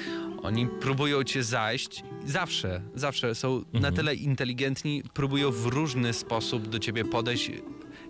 [0.44, 3.82] Oni próbują cię zajść, zawsze, zawsze są Mhm.
[3.82, 7.52] na tyle inteligentni, próbują w różny sposób do ciebie podejść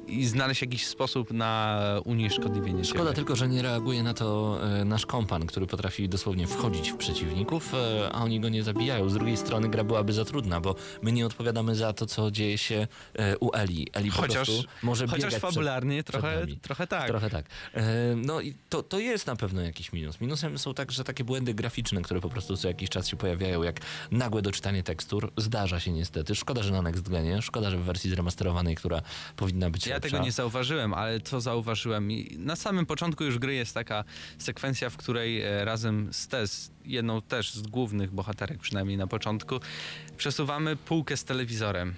[0.08, 5.06] i znaleźć jakiś sposób na unieszkodliwienie Szkoda tylko, że nie reaguje na to e, nasz
[5.06, 9.10] kompan, który potrafi dosłownie wchodzić w przeciwników, e, a oni go nie zabijają.
[9.10, 12.58] Z drugiej strony gra byłaby za trudna, bo my nie odpowiadamy za to, co dzieje
[12.58, 13.88] się e, u Eli.
[13.94, 16.58] Eli po Chociaż, prostu może chociaż biegać przed- fabularnie przed trochę, nami.
[16.58, 17.08] trochę tak.
[17.08, 17.46] Trochę tak.
[18.16, 20.22] No i to, to jest na pewno jakiś minus.
[20.22, 23.80] Minusem są także takie błędy graficzne, które po prostu co jakiś czas się pojawiają, jak
[24.12, 25.32] nagłe doczytanie tekstur.
[25.38, 26.36] Zdarza się niestety.
[26.36, 27.42] Szkoda, że na Next Genie.
[27.42, 29.02] Szkoda, że w wersji zremasterowanej, która
[29.36, 32.12] powinna być Ja tego nie zauważyłem, ale co zauważyłem?
[32.12, 34.04] I Na samym początku już gry jest taka
[34.38, 39.60] sekwencja, w której e, razem z Tess, jedną też z głównych bohaterek przynajmniej na początku,
[40.18, 41.94] przesuwamy półkę z telewizorem.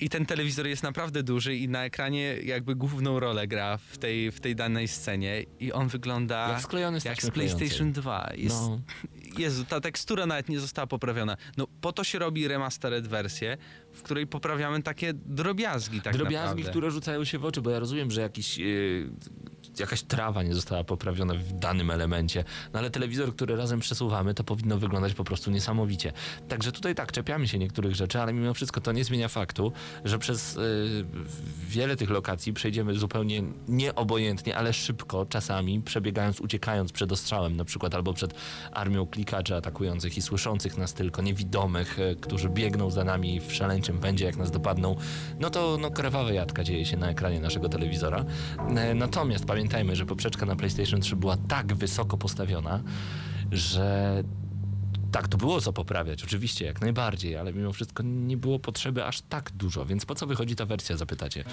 [0.00, 4.30] I ten telewizor jest naprawdę duży i na ekranie jakby główną rolę gra w tej,
[4.32, 7.92] w tej danej scenie i on wygląda Jak sklejony z jak z PlayStation klejącej.
[8.02, 8.30] 2.
[8.36, 8.80] Jest, No.
[9.38, 11.36] Jezu, ta tekstura nawet nie została poprawiona.
[11.56, 13.56] No po to się robi remastered wersję,
[13.92, 16.70] w której poprawiamy takie drobiazgi tak Drobiazgi, naprawdę.
[16.70, 19.10] które rzucają się w oczy, bo ja rozumiem, że jakiś, yy,
[19.80, 24.44] jakaś trawa nie została poprawiona w danym elemencie, no ale telewizor, który razem przesuwamy, to
[24.44, 26.12] powinno wyglądać po prostu niesamowicie.
[26.48, 29.72] Także tutaj tak, czepiamy się niektórych rzeczy, ale mimo wszystko to nie zmienia faktu,
[30.04, 30.62] że przez yy,
[31.68, 37.94] wiele tych lokacji przejdziemy zupełnie nieobojętnie, ale szybko, czasami przebiegając, uciekając przed ostrzałem na przykład,
[37.94, 38.34] albo przed
[38.72, 43.98] armią klikaczy atakujących i słyszących nas tylko, niewidomych, e, którzy biegną za nami w szaleńczym
[43.98, 44.96] pędzie, jak nas dopadną,
[45.40, 48.24] no to no, krwawa jadka dzieje się na ekranie naszego telewizora.
[48.76, 52.82] E, Natomiast pamiętajmy, że poprzeczka na PlayStation 3 była tak wysoko postawiona,
[53.52, 54.22] że
[55.12, 59.20] tak, to było co poprawiać, oczywiście, jak najbardziej, ale mimo wszystko nie było potrzeby aż
[59.20, 61.44] tak dużo, więc po co wychodzi ta wersja, zapytacie?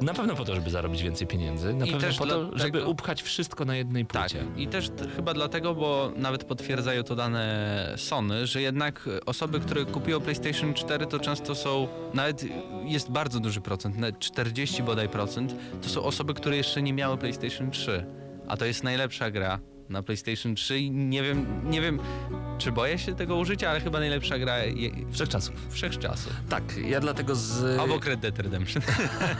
[0.00, 3.22] Na pewno po to, żeby zarobić więcej pieniędzy, na I pewno po to, żeby upchać
[3.22, 4.44] wszystko na jednej Tak, płycie.
[4.56, 10.20] i też chyba dlatego, bo nawet potwierdzają to dane Sony, że jednak osoby, które kupiły
[10.20, 12.44] PlayStation 4 to często są, nawet
[12.84, 17.18] jest bardzo duży procent, nawet 40 bodaj procent, to są osoby, które jeszcze nie miały
[17.18, 18.06] PlayStation 3,
[18.48, 19.58] a to jest najlepsza gra
[19.88, 22.00] na PlayStation 3 i nie wiem, nie wiem
[22.58, 25.54] czy boję się tego użycia, ale chyba najlepsza gra je, Wszechczasów.
[25.70, 26.32] wszechczasów.
[26.48, 27.78] Tak, ja dlatego z...
[27.78, 28.82] Obok Red Dead Redemption.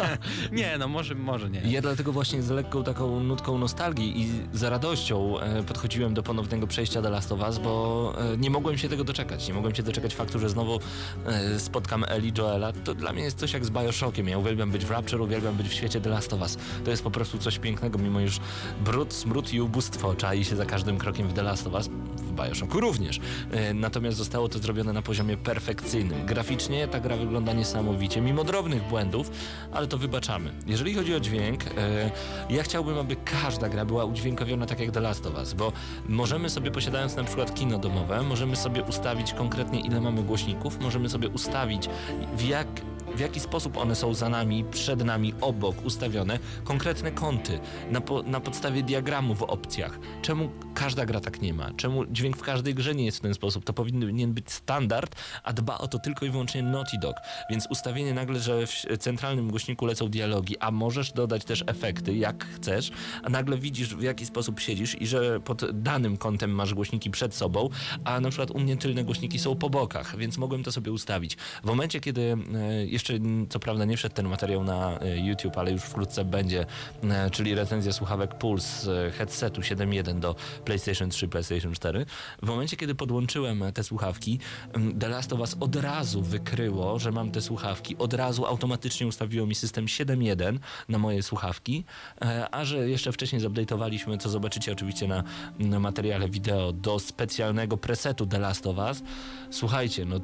[0.53, 1.61] nie, no może, może nie.
[1.65, 6.67] Ja dlatego właśnie z lekką taką nutką nostalgii i z radością e, podchodziłem do ponownego
[6.67, 9.49] przejścia The Last of Us, bo e, nie mogłem się tego doczekać.
[9.49, 10.81] Nie mogłem się doczekać faktu, że znowu
[11.27, 12.73] e, spotkam Eli Joela.
[12.73, 14.29] To dla mnie jest coś jak z Bioshockiem.
[14.29, 16.59] Ja uwielbiam być w Rapture, uwielbiam być w świecie The Last of Us.
[16.85, 18.41] To jest po prostu coś pięknego, mimo już
[18.85, 21.89] brud, smród i ubóstwo czai się za każdym krokiem w The Last of Us.
[22.17, 23.21] W Bioshocku również.
[23.51, 26.27] E, natomiast zostało to zrobione na poziomie perfekcyjnym.
[26.27, 29.31] Graficznie ta gra wygląda niesamowicie, mimo drobnych błędów,
[29.73, 30.53] ale to wybaczamy.
[30.67, 32.11] Jeżeli chodzi o dźwięk, e,
[32.51, 35.73] ja chciałbym, aby każda gra była udźwiękowiona tak jak The Last of Us, bo
[36.09, 41.09] możemy sobie, posiadając na przykład kino domowe, możemy sobie ustawić konkretnie ile mamy głośników, możemy
[41.09, 41.89] sobie ustawić
[42.37, 42.69] w jak
[43.17, 47.61] w jaki sposób one są za nami, przed nami, obok ustawione, konkretne kąty
[47.91, 49.99] na, po, na podstawie diagramu w opcjach.
[50.23, 51.71] Czemu każda gra tak nie ma?
[51.77, 53.65] Czemu dźwięk w każdej grze nie jest w ten sposób?
[53.65, 57.17] To powinien być standard, a dba o to tylko i wyłącznie Naughty Dog.
[57.51, 62.47] Więc ustawienie nagle, że w centralnym głośniku lecą dialogi, a możesz dodać też efekty, jak
[62.47, 62.91] chcesz,
[63.23, 67.35] a nagle widzisz w jaki sposób siedzisz i że pod danym kątem masz głośniki przed
[67.35, 67.69] sobą,
[68.05, 71.37] a na przykład u mnie tylne głośniki są po bokach, więc mogłem to sobie ustawić.
[71.37, 75.73] W momencie, kiedy e, jeszcze co prawda nie wszedł ten materiał na e, YouTube, ale
[75.73, 76.67] już wkrótce będzie,
[77.03, 80.35] e, czyli recenzja słuchawek Pulse headsetu 7.1 do
[80.65, 82.07] PlayStation 3, PlayStation 4.
[82.43, 84.39] W momencie, kiedy podłączyłem te słuchawki,
[84.73, 89.07] m, The Last of Us od razu wykryło, że mam te słuchawki, od razu automatycznie
[89.07, 91.85] ustawiło mi system 7.1 na moje słuchawki,
[92.23, 95.25] e, a że jeszcze wcześniej zupdate'owaliśmy, co zobaczycie oczywiście na,
[95.59, 99.03] na materiale wideo, do specjalnego presetu The Last of Us.
[99.51, 100.21] Słuchajcie, no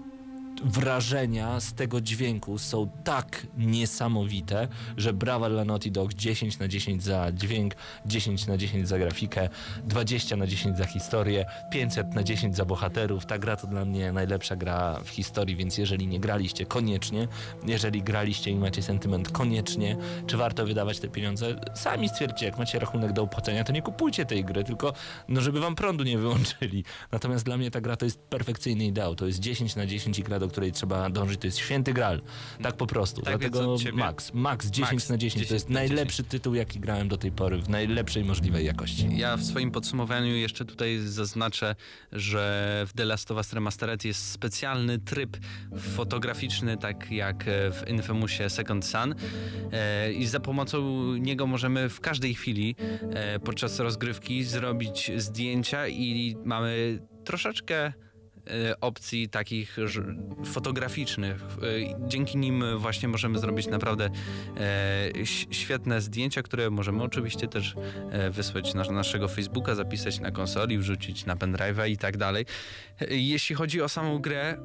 [0.64, 7.02] wrażenia z tego dźwięku są tak niesamowite, że brawa dla Naughty Dog 10 na 10
[7.02, 7.74] za dźwięk,
[8.06, 9.48] 10 na 10 za grafikę,
[9.84, 13.26] 20 na 10 za historię, 500 na 10 za bohaterów.
[13.26, 17.28] Ta gra to dla mnie najlepsza gra w historii, więc jeżeli nie graliście, koniecznie.
[17.66, 19.96] Jeżeli graliście i macie sentyment, koniecznie.
[20.26, 21.60] Czy warto wydawać te pieniądze?
[21.74, 24.92] Sami stwierdźcie, jak macie rachunek do opłacenia, to nie kupujcie tej gry, tylko
[25.28, 26.84] no, żeby wam prądu nie wyłączyli.
[27.12, 29.14] Natomiast dla mnie ta gra to jest perfekcyjny ideał.
[29.14, 31.40] To jest 10 na 10 i gra, do której trzeba dążyć.
[31.40, 32.22] To jest święty gral.
[32.62, 33.22] Tak po prostu.
[33.22, 34.34] Tak, Dlatego Max.
[34.34, 35.34] Max 10 Max na 10.
[35.34, 35.90] 10 To jest na 10.
[35.90, 39.08] najlepszy tytuł, jaki grałem do tej pory w najlepszej możliwej jakości.
[39.16, 41.76] Ja w swoim podsumowaniu jeszcze tutaj zaznaczę,
[42.12, 45.36] że w The Last of Us Remastered jest specjalny tryb
[45.78, 49.14] fotograficzny, tak jak w Infamousie Second Sun
[49.72, 50.80] e, i za pomocą
[51.14, 52.76] niego możemy w każdej chwili
[53.14, 57.92] e, podczas rozgrywki zrobić zdjęcia i mamy troszeczkę
[58.80, 59.76] opcji takich
[60.44, 61.42] fotograficznych.
[61.42, 64.10] E, Dzięki nim właśnie możemy zrobić naprawdę
[64.56, 67.74] e, świetne zdjęcia, które możemy oczywiście też
[68.10, 72.46] e, wysłać na naszego Facebooka, zapisać na konsoli, wrzucić na pendrive'a i tak dalej.
[73.00, 74.56] E, Jeśli chodzi o samą grę,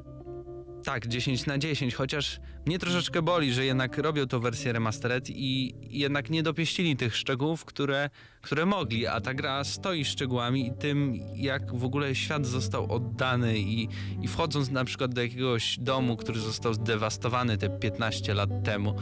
[0.86, 5.74] tak, 10 na 10, chociaż mnie troszeczkę boli, że jednak robią to wersję remastered i
[5.80, 8.10] jednak nie dopieścili tych szczegółów, które,
[8.42, 13.58] które mogli, a ta gra stoi szczegółami i tym, jak w ogóle świat został oddany
[13.58, 13.88] i,
[14.22, 18.94] i wchodząc na przykład do jakiegoś domu, który został zdewastowany te 15 lat temu,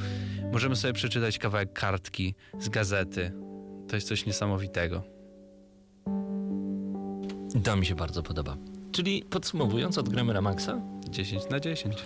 [0.52, 3.32] możemy sobie przeczytać kawałek kartki z gazety.
[3.88, 5.02] To jest coś niesamowitego.
[7.64, 8.73] To mi się bardzo podoba.
[8.94, 10.80] Czyli podsumowując, odgramy na Maxa?
[11.10, 11.96] 10 na 10.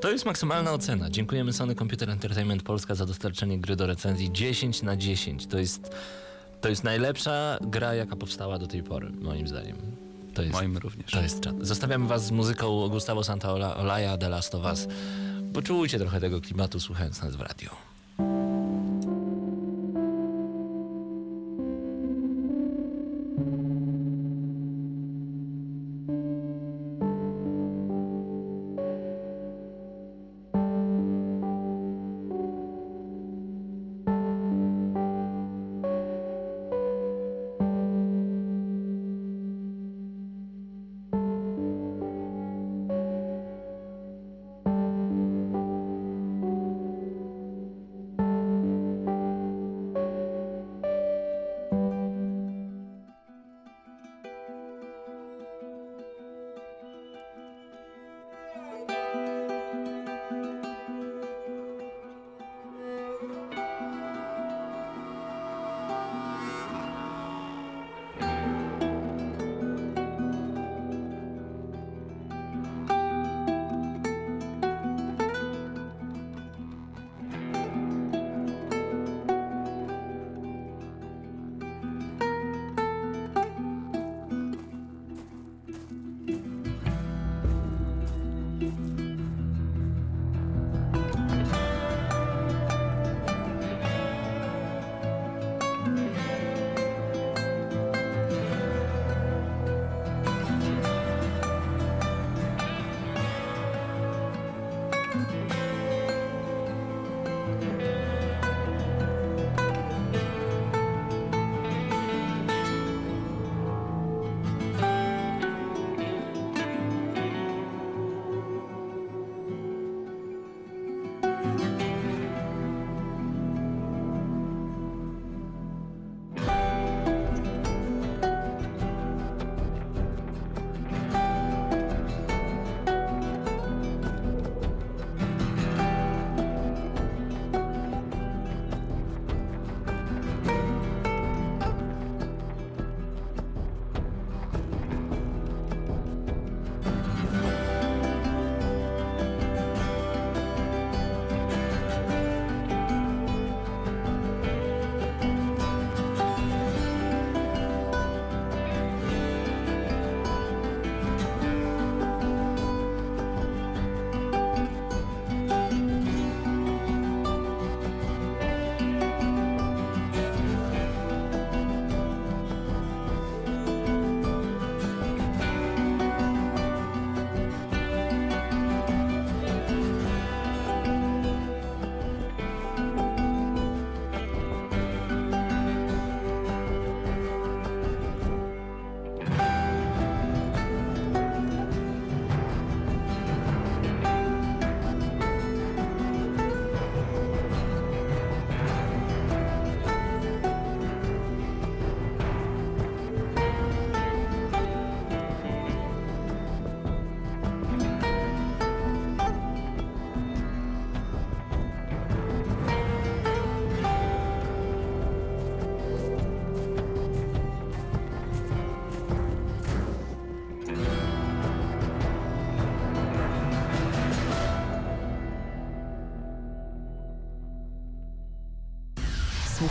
[0.00, 1.10] To jest maksymalna ocena.
[1.10, 5.46] Dziękujemy Sony Computer Entertainment Polska za dostarczenie gry do recenzji 10 na 10.
[5.46, 5.94] To jest,
[6.60, 9.76] to jest najlepsza gra, jaka powstała do tej pory, moim zdaniem.
[10.34, 11.10] To jest, Moim również.
[11.10, 11.54] to jest czad.
[11.60, 14.88] Zostawiamy was z muzyką Gustavo Santaolalla, The Last of Us.
[15.52, 17.70] Poczujcie trochę tego klimatu, słuchając nas w radiu.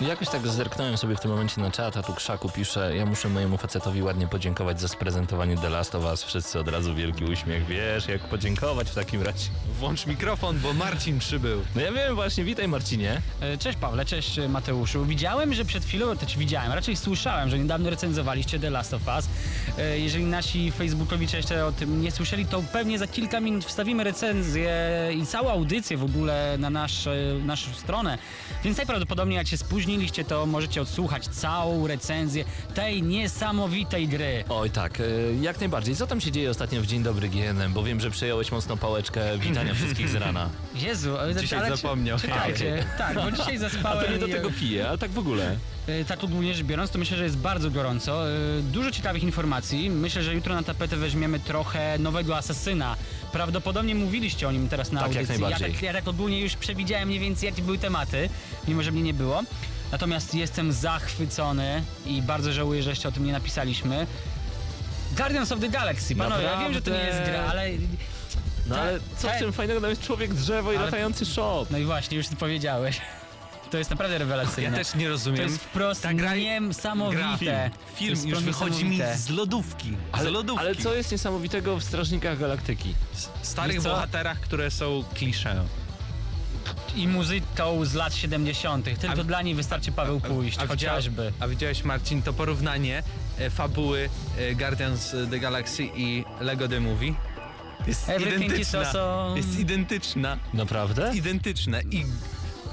[0.00, 3.28] Jakoś tak zerknąłem sobie w tym momencie na czat, a tu Krzaku pisze, ja muszę
[3.28, 6.22] mojemu facetowi ładnie podziękować za sprezentowanie The Last of Us.
[6.22, 9.48] Wszyscy od razu wielki uśmiech, wiesz, jak podziękować w takim razie.
[9.78, 11.62] Włącz mikrofon, bo Marcin przybył.
[11.74, 13.20] No ja wiem właśnie, witaj Marcinie.
[13.40, 15.04] E, Cześć Pawle, cześć e, Mateuszu.
[15.04, 19.02] Widziałem, że przed chwilą, to ci widziałem, raczej słyszałem, że niedawno recenzowaliście The Last of
[19.16, 19.28] Us.
[19.78, 24.04] E, Jeżeli nasi facebookowicze jeszcze o tym nie słyszeli, to pewnie za kilka minut wstawimy
[24.04, 24.72] recenzję
[25.16, 27.08] i całą audycję w ogóle na nasz,
[27.44, 28.18] naszą stronę.
[28.64, 29.56] Więc najprawdopodobniej jak się
[29.88, 34.44] spóźniliście, to możecie odsłuchać całą recenzję tej niesamowitej gry.
[34.48, 35.04] Oj tak, e,
[35.40, 35.96] jak najbardziej.
[35.96, 37.72] Co tam się dzieje ostatnio w Dzień Dobry GNM?
[37.72, 40.48] Bo wiem, że przejąłeś mocno pałeczkę witania wszystkich z rana.
[40.74, 42.18] Jezu, e, Dzisiaj ale zapomniał.
[42.18, 44.04] Czekajcie, tak, bo dzisiaj A zaspałem.
[44.06, 45.56] to nie do tego piję, a tak w ogóle.
[45.86, 48.28] E, Tak ogólnie rzecz biorąc, to myślę, że jest bardzo gorąco.
[48.30, 48.32] E,
[48.62, 49.90] Dużo ciekawych informacji.
[49.90, 52.96] Myślę, że jutro na tapetę weźmiemy trochę nowego asasyna.
[53.32, 55.40] Prawdopodobnie mówiliście o nim teraz na Tak, jak audycji.
[55.42, 55.68] najbardziej.
[55.68, 58.28] Ja tak, ja tak ogólnie już przewidziałem mniej więcej, jakie były tematy,
[58.68, 59.42] mimo że mnie nie było.
[59.94, 64.06] Natomiast jestem zachwycony i bardzo żałuję, że jeszcze o tym nie napisaliśmy.
[65.16, 66.16] Guardians of the Galaxy.
[66.16, 67.68] Panowie, ja wiem, że to nie jest gra, ale...
[68.66, 69.38] No Tak, ale co w tak.
[69.38, 69.80] tym fajnego?
[69.80, 71.66] Tam jest człowiek drzewo i Ale- latający shop.
[71.70, 73.00] No i właśnie, już ty powiedziałeś.
[73.70, 74.76] To jest naprawdę Ja rewelacyjne.
[74.76, 75.36] też nie rozumiem.
[75.36, 77.22] To jest wprost Ta gra- niesamowite.
[77.44, 79.96] Gra, film, film już wychodzi mi z lodówki.
[80.20, 80.60] z lodówki.
[80.66, 82.94] ale co jest niesamowitego w Strażnikach Galaktyki?
[83.42, 85.64] Starych bohaterach, które są klisze.
[86.96, 88.84] I muzyką z lat 70.
[89.00, 91.32] Tylko A- dla niej wystarczy Paweł pójść, a chociażby.
[91.40, 93.02] A widziałeś Marcin to porównanie
[93.38, 97.14] e, fabuły e, Guardians of the Galaxy i Lego The Movie?
[97.86, 98.80] Jest Everything is identyczna.
[98.80, 100.38] also- Jest identyczna.
[100.54, 101.12] Naprawdę?
[101.14, 101.82] Identyczne.
[101.90, 102.04] I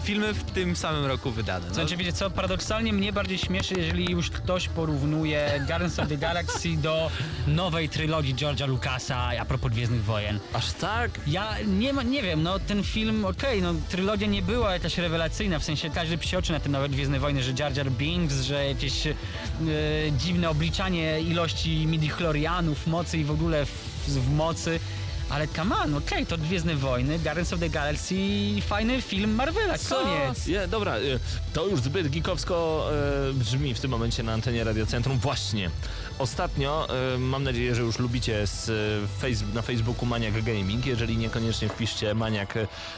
[0.04, 1.68] filmy w tym samym roku wydane.
[1.68, 6.18] No, Znaczy, wiecie co, paradoksalnie mnie bardziej śmieszy, jeżeli już ktoś porównuje Guardians of the
[6.18, 7.10] Galaxy do
[7.47, 10.39] nowej trylogii George'a Lucasa a propos Gwiezdnych Wojen.
[10.54, 11.12] Aż tak?
[11.28, 15.60] Ja nie, ma, nie wiem, no ten film, okej, no trylogia nie była jakaś rewelacyjna,
[15.60, 19.08] w sensie każdy psioczy na te nowe Gwiezdne Wojny, że Jar Jar Binks, że jakieś
[19.08, 19.14] e,
[20.18, 23.70] dziwne obliczanie ilości midichlorianów, mocy i w ogóle w,
[24.08, 24.80] w mocy.
[25.32, 28.15] Ale come on, okej, to Gwiezdne Wojny, Guardians of the Galaxy,
[28.61, 30.47] fajny film Marvela, koniec.
[30.47, 31.19] Je, dobra, y,
[31.53, 32.88] to już zbyt geekowsko
[33.29, 35.17] y, brzmi w tym momencie na antenie Radiocentrum.
[35.17, 35.69] Właśnie.
[36.19, 38.71] Ostatnio, y, mam nadzieję, że już lubicie z,
[39.19, 40.86] face, na Facebooku Maniak Gaming.
[40.86, 42.53] Jeżeli niekoniecznie wpiszcie Maniak,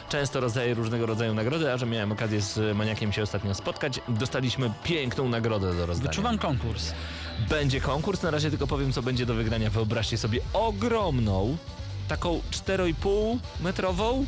[0.10, 4.72] często rozdaje różnego rodzaju nagrody, a że miałem okazję z Maniakiem się ostatnio spotkać, dostaliśmy
[4.84, 6.10] piękną nagrodę do rozdania.
[6.10, 6.92] Wyczuwam konkurs.
[7.50, 9.70] Będzie konkurs, na razie tylko powiem, co będzie do wygrania.
[9.70, 11.58] Wyobraźcie sobie ogromną,
[12.08, 14.26] taką 4,5 metrową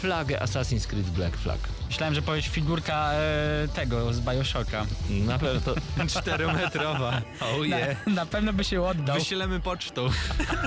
[0.00, 1.58] flagę Assassin's Creed Black Flag.
[1.88, 4.86] Myślałem, że powiesz figurka e, tego z Bioshocka.
[5.10, 5.74] Na pewno.
[6.20, 7.22] Czterometrowa.
[7.40, 8.06] Oh yeah.
[8.06, 9.18] Na, na pewno by się oddał.
[9.18, 10.08] Wyślemy pocztą.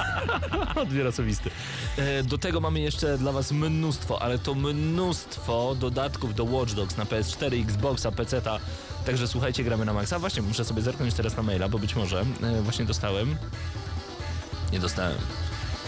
[0.82, 1.50] Odbiór osobisty.
[1.98, 6.98] E, Do tego mamy jeszcze dla was mnóstwo, ale to mnóstwo dodatków do Watch Dogs
[6.98, 8.60] na PS4, Xboxa, PC-ta.
[9.06, 10.20] Także słuchajcie, gramy na maksa.
[10.20, 13.36] Właśnie, muszę sobie zerknąć teraz na maila, bo być może e, właśnie dostałem.
[14.72, 15.18] Nie dostałem.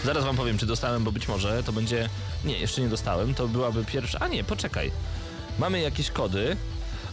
[0.04, 2.08] Zaraz wam powiem, czy dostałem, bo być może to będzie...
[2.44, 3.34] Nie, jeszcze nie dostałem.
[3.34, 4.18] To byłaby pierwsza...
[4.18, 4.90] A nie, poczekaj.
[5.58, 6.56] Mamy jakieś kody.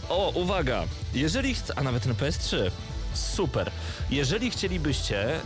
[0.08, 0.84] O, uwaga!
[1.14, 1.78] Jeżeli chcę...
[1.78, 2.70] A nawet na PS3.
[3.14, 3.70] Super.
[4.10, 5.40] Jeżeli chcielibyście y,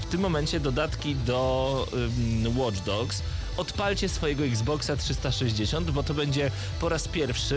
[0.00, 3.22] w tym momencie dodatki do ym, Watch Dogs,
[3.56, 6.50] odpalcie swojego Xboxa 360, bo to będzie
[6.80, 7.54] po raz pierwszy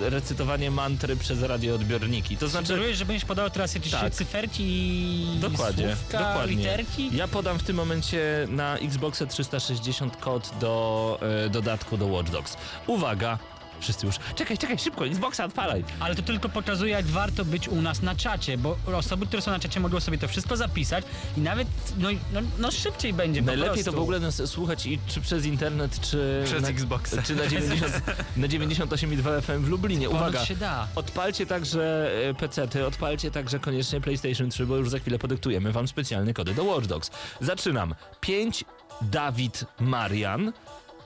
[0.00, 2.36] y, recytowanie mantry przez radioodbiorniki.
[2.36, 2.66] To znaczy...
[2.66, 4.12] Sugerujesz, że będziesz podał teraz jakieś Tak.
[4.14, 6.56] cyferki i Dokładnie, słówka, dokładnie.
[6.56, 7.16] literki?
[7.16, 12.56] Ja podam w tym momencie na Xboxa 360 kod do e, dodatku do Watch Dogs.
[12.86, 13.38] Uwaga!
[13.80, 14.16] Wszyscy już.
[14.34, 15.84] Czekaj, czekaj, szybko, Xboxa odpalaj.
[16.00, 19.50] Ale to tylko pokazuje, jak warto być u nas na czacie, bo osoby, które są
[19.50, 21.04] na czacie mogą sobie to wszystko zapisać
[21.36, 21.68] i nawet,
[21.98, 26.00] no, no, no szybciej będzie Najlepiej to w ogóle nas słuchać i czy przez internet,
[26.00, 27.22] czy Przez na, Xboxa.
[27.22, 27.92] Czy na, 90,
[28.36, 30.10] na 98,2 FM w Lublinie.
[30.10, 30.44] Uwaga!
[30.44, 30.88] się da.
[30.94, 35.88] Odpalcie także e, PC-ty, odpalcie także koniecznie PlayStation 3, bo już za chwilę podyktujemy wam
[35.88, 37.10] specjalne kody do Watch Dogs.
[37.40, 37.94] Zaczynam.
[38.20, 38.64] 5
[39.02, 40.52] Dawid Marian,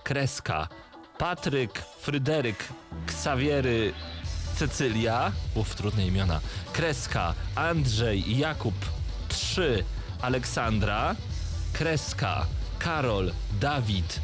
[0.05, 0.69] kreska
[1.19, 2.69] Patryk, Fryderyk,
[3.07, 3.95] Ksawiery,
[4.57, 6.41] Cecylia, uff, trudne imiona,
[6.73, 8.75] kreska Andrzej, Jakub,
[9.29, 9.85] 3
[10.23, 11.17] Aleksandra,
[11.73, 12.47] kreska
[12.79, 14.21] Karol, Dawid,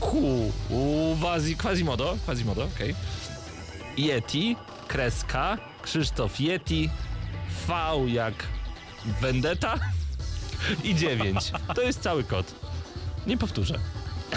[0.00, 2.94] Ku, Uwazi, Quasimodo, Quasimodo, okej.
[3.96, 4.56] Yeti,
[4.88, 6.90] kreska, Krzysztof Yeti,
[7.66, 7.72] V
[8.06, 8.34] jak
[9.20, 9.74] Vendetta
[10.84, 11.52] i 9.
[11.74, 12.54] To jest cały kod.
[13.26, 13.78] Nie powtórzę.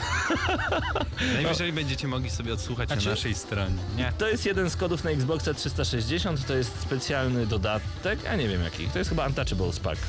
[1.33, 3.75] Najwyżej będziecie mogli sobie odsłuchać Znaczy- na naszej stronie.
[3.97, 4.13] Nie.
[4.17, 8.63] To jest jeden z kodów na Xboxa 360, to jest specjalny dodatek, a nie wiem
[8.63, 8.87] jaki.
[8.87, 10.01] To jest chyba Untouchables Pack.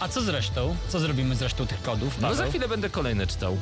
[0.00, 0.76] A co z resztą?
[0.88, 2.36] Co zrobimy z resztą tych kodów, No Paweł?
[2.36, 3.58] za chwilę będę kolejne czytał.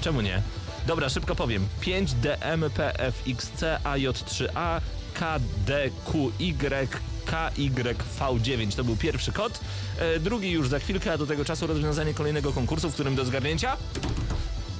[0.00, 0.42] Czemu nie?
[0.86, 1.66] Dobra, szybko powiem.
[1.80, 4.80] 5DMPFXC AJ3A
[5.14, 6.88] KDQY
[7.26, 9.60] KYV9 to był pierwszy kod.
[9.98, 13.24] E, drugi już za chwilkę, a do tego czasu rozwiązanie kolejnego konkursu, w którym do
[13.24, 13.76] zgarnięcia.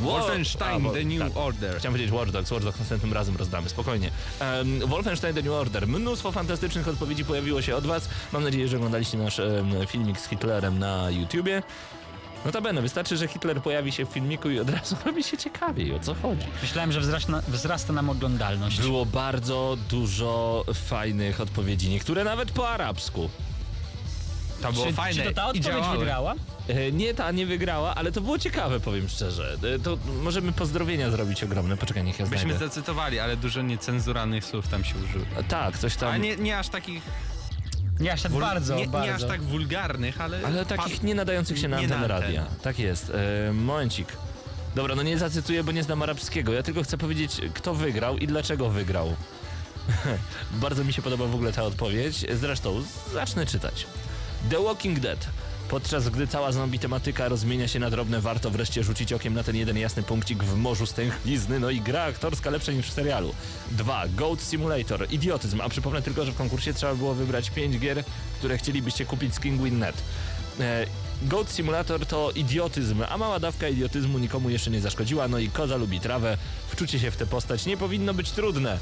[0.03, 1.36] Wo- Wolfenstein A, The New tak.
[1.36, 1.78] Order.
[1.78, 4.11] Chciałem powiedzieć Watch Dogs, Watch Dogs następnym razem rozdamy, spokojnie.
[4.40, 5.88] Um, Wolfenstein The New Order.
[5.88, 8.09] Mnóstwo fantastycznych odpowiedzi pojawiło się od was.
[8.32, 11.62] Mam nadzieję, że oglądaliście nasz em, filmik z Hitlerem na YouTubie.
[12.44, 16.00] Notabene, wystarczy, że Hitler pojawi się w filmiku i od razu robi się ciekawiej, o
[16.00, 16.46] co chodzi.
[16.62, 18.80] Myślałem, że wzrasta, wzrasta nam oglądalność.
[18.80, 23.30] Było bardzo dużo fajnych odpowiedzi, niektóre nawet po arabsku.
[24.62, 26.34] To było czy, fajne czy to ta odpowiedź wygrała?
[26.68, 29.56] E, Nie, ta nie wygrała, ale to było ciekawe, powiem szczerze.
[29.74, 31.76] E, To możemy pozdrowienia zrobić ogromne.
[31.76, 32.68] Poczekaj, niech ja Byśmy znajdę.
[32.68, 35.24] zacytowali, ale dużo niecenzuralnych słów tam się użyło.
[35.48, 36.08] Tak, coś tam...
[36.08, 37.02] A nie, nie aż takich...
[38.00, 39.06] Nie aż tak wul- bardzo, nie, bardzo.
[39.08, 40.40] nie aż tak wulgarnych, ale...
[40.46, 42.36] Ale pa- takich nie nadających się na nie na antenę antenę.
[42.38, 42.56] radia.
[42.62, 43.12] Tak jest.
[43.48, 44.08] E, momencik.
[44.74, 46.52] Dobra, no nie zacytuję, bo nie znam arabskiego.
[46.52, 49.16] Ja tylko chcę powiedzieć, kto wygrał i dlaczego wygrał.
[50.52, 52.26] Bardzo mi się podoba w ogóle ta odpowiedź.
[52.40, 52.82] Zresztą,
[53.12, 53.86] zacznę czytać.
[54.50, 55.26] The Walking Dead.
[55.68, 59.56] Podczas gdy cała zombie tematyka rozmienia się na drobne, warto wreszcie rzucić okiem na ten
[59.56, 63.34] jeden jasny punkcik w morzu stęchlizny, no i gra aktorska lepsza niż w serialu.
[63.70, 64.04] 2.
[64.08, 65.06] Goat Simulator.
[65.10, 68.04] Idiotyzm, a przypomnę tylko, że w konkursie trzeba było wybrać 5 gier,
[68.38, 69.96] które chcielibyście kupić z Kinguin.net.
[70.60, 70.86] E,
[71.22, 75.76] Goat Simulator to idiotyzm, a mała dawka idiotyzmu nikomu jeszcze nie zaszkodziła, no i koza
[75.76, 76.38] lubi trawę.
[76.68, 78.78] Wczucie się w tę postać nie powinno być trudne.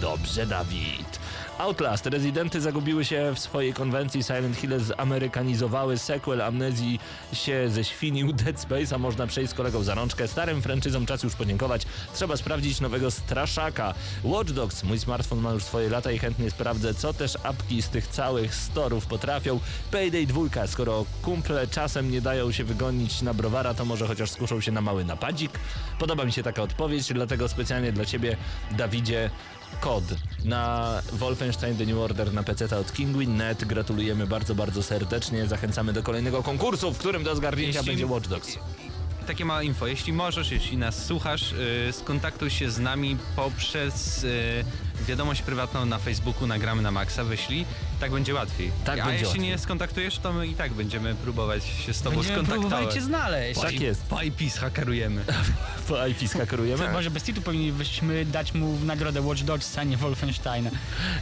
[0.00, 1.18] Dobrze, Dawid.
[1.60, 2.06] Outlast.
[2.06, 4.22] Rezydenty zagubiły się w swojej konwencji.
[4.22, 5.98] Silent Hill zamerykanizowały.
[5.98, 7.00] Sequel Amnezji
[7.32, 8.32] się ześwinił.
[8.44, 10.28] Dead Space, a można przejść z kolegą za rączkę.
[10.28, 11.82] Starym franczyzom czas już podziękować.
[12.14, 13.94] Trzeba sprawdzić nowego straszaka.
[14.24, 14.84] Watch Dogs.
[14.84, 18.54] Mój smartfon ma już swoje lata i chętnie sprawdzę, co też apki z tych całych
[18.54, 19.60] storów potrafią.
[19.90, 20.66] Payday 2.
[20.66, 24.80] Skoro kumple czasem nie dają się wygonić na browara, to może chociaż skuszą się na
[24.80, 25.52] mały napadzik.
[25.98, 28.36] Podoba mi się taka odpowiedź, dlatego specjalnie dla ciebie,
[28.70, 29.30] Dawidzie,
[29.80, 30.04] kod
[30.44, 33.64] na Wolfenstein The New Order na PC od Kinguin.net.
[33.64, 35.46] Gratulujemy bardzo, bardzo serdecznie.
[35.46, 38.58] Zachęcamy do kolejnego konkursu, w którym do zgarnięcia Jeśli- będzie Watch Dogs.
[39.26, 39.86] Takie małe info.
[39.86, 41.52] Jeśli możesz, jeśli nas słuchasz,
[41.86, 44.30] yy, skontaktuj się z nami poprzez yy,
[45.06, 47.66] wiadomość prywatną na Facebooku, nagramy na Maxa, wyślij.
[48.00, 48.70] Tak będzie łatwiej.
[48.84, 49.48] Tak A będzie jeśli łatwiej.
[49.48, 52.94] nie skontaktujesz, to my i tak będziemy próbować się z tobą Będziemy próbowali skontaktować.
[52.94, 53.60] cię znaleźć.
[53.60, 54.02] Tak jest.
[54.02, 55.24] Po IP zhakerujemy.
[55.88, 56.92] Po IP skakerujemy.
[56.92, 60.70] Może bez titu powinniśmy dać mu w nagrodę Watch Dogs, a nie Wolfensteina.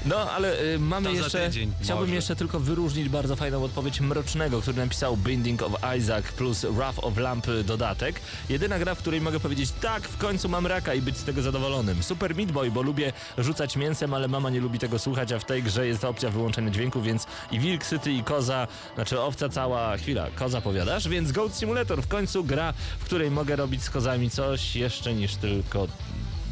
[0.04, 1.46] No, ale y, mamy To za jeszcze.
[1.46, 2.14] tydzień, Chciałbym może.
[2.16, 7.16] jeszcze tylko wyróżnić bardzo fajną odpowiedź Mrocznego, który napisał Binding of Isaac plus Wrath of
[7.18, 8.20] Lamp dodatek.
[8.48, 11.42] Jedyna gra, w której mogę powiedzieć tak, w końcu mam raka i być z tego
[11.42, 12.02] zadowolonym.
[12.02, 15.44] Super Meat Boy, bo lubię rzucać mięsem, ale mama nie lubi tego słuchać, a w
[15.44, 19.96] tej grze jest opcja wyłączenia dźwięku, więc i wilk syty i koza, znaczy owca cała,
[19.96, 24.30] chwila, koza powiadasz, więc Goat Simulator w końcu gra, w której mogę robić z kozami
[24.30, 25.86] coś jeszcze niż tylko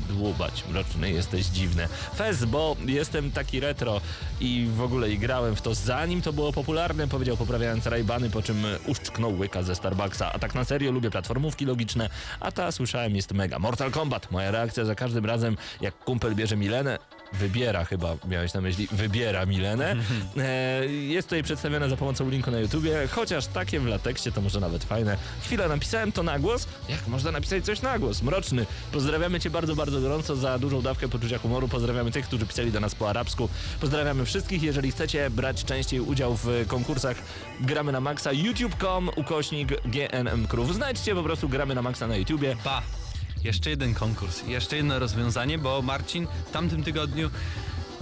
[0.06, 0.64] dłubać.
[0.68, 1.88] Mroczny, jesteś dziwny.
[2.16, 4.00] Fez, bo jestem taki retro
[4.40, 8.64] i w ogóle grałem w to zanim to było popularne, powiedział poprawiając rajbany, po czym
[8.86, 10.32] uszczknął łyka ze Starbucksa.
[10.32, 12.08] A tak na serio lubię platformówki logiczne,
[12.40, 13.58] a ta słyszałem jest mega.
[13.58, 16.98] Mortal Kombat, moja reakcja za każdym razem, jak kumpel bierze Milenę,
[17.32, 19.96] wybiera chyba, miałeś na myśli, wybiera Milenę.
[20.36, 24.60] E, jest tutaj przedstawione za pomocą linku na YouTubie, chociaż takie w latekście to może
[24.60, 25.16] nawet fajne.
[25.42, 26.68] Chwilę napisałem to na głos.
[26.88, 28.22] Jak można napisać coś na głos?
[28.22, 28.66] Mroczny.
[28.92, 31.68] Pozdrawiamy cię bardzo, bardzo gorąco za dużą dawkę poczucia humoru.
[31.68, 33.48] Pozdrawiamy tych, którzy pisali do nas po arabsku.
[33.80, 34.62] Pozdrawiamy wszystkich.
[34.62, 37.16] Jeżeli chcecie brać częściej udział w konkursach
[37.60, 40.68] Gramy na Maxa, youtube.com ukośnik GNM Crew.
[40.74, 42.56] Znajdźcie po prostu Gramy na Maxa na YouTubie.
[42.64, 43.05] Pa!
[43.46, 47.30] Jeszcze jeden konkurs, jeszcze jedno rozwiązanie, bo Marcin w tamtym tygodniu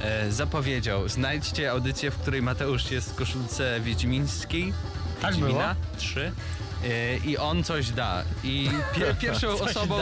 [0.00, 1.08] e, zapowiedział.
[1.08, 4.72] Znajdźcie audycję, w której Mateusz jest w koszulce wiedźmińskiej.
[5.22, 6.32] Tak Wiedźmina 3.
[6.84, 8.24] E, I on coś da.
[8.44, 9.98] I pie, pierwszą osobą,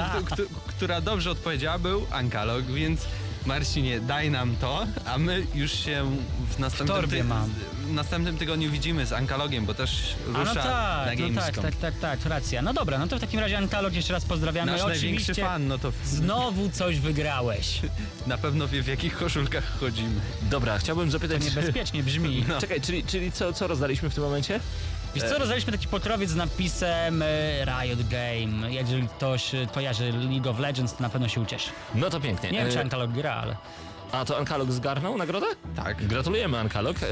[0.67, 3.07] która dobrze odpowiedziała, był Ankalog, więc
[3.47, 6.17] Marcinie, daj nam to, a my już się
[6.51, 7.51] w następnym, torbie mam.
[7.93, 11.59] W następnym tygodniu widzimy z Ankalogiem, bo też A rusza no na tak, no tak,
[11.59, 12.63] tak, tak, tak, racja.
[12.63, 14.73] No dobra, no to w takim razie Antalog jeszcze raz pozdrawiamy.
[14.73, 17.81] Nasz największy Oczywiście fan, no to Znowu coś wygrałeś.
[18.27, 20.21] na pewno wie w jakich koszulkach chodzimy.
[20.43, 21.45] Dobra, chciałbym zapytać...
[21.45, 22.45] Niebezpiecznie brzmi.
[22.49, 22.61] No.
[22.61, 24.61] Czekaj, czyli, czyli co, co rozdaliśmy w tym momencie?
[25.15, 27.27] Wiesz co, rozdaliśmy taki potrowiec z napisem e,
[27.65, 28.73] Riot Game.
[28.73, 31.71] Jeżeli ktoś e, kojarzy League of Legends, to na pewno się ucieszy.
[31.95, 32.51] No to pięknie.
[32.51, 33.57] Nie wiem, czy E, Antalog gra, ale...
[34.13, 35.47] A to Ankalog zgarnął nagrodę?
[35.77, 36.07] Tak.
[36.07, 36.97] Gratulujemy Ankalog.
[37.03, 37.07] E,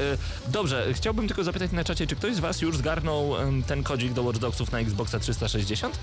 [0.47, 3.33] Dobrze, chciałbym tylko zapytać na czacie, czy ktoś z was już zgarnął
[3.67, 5.99] ten kodzik do Watch Dogsów na Xboxa 360?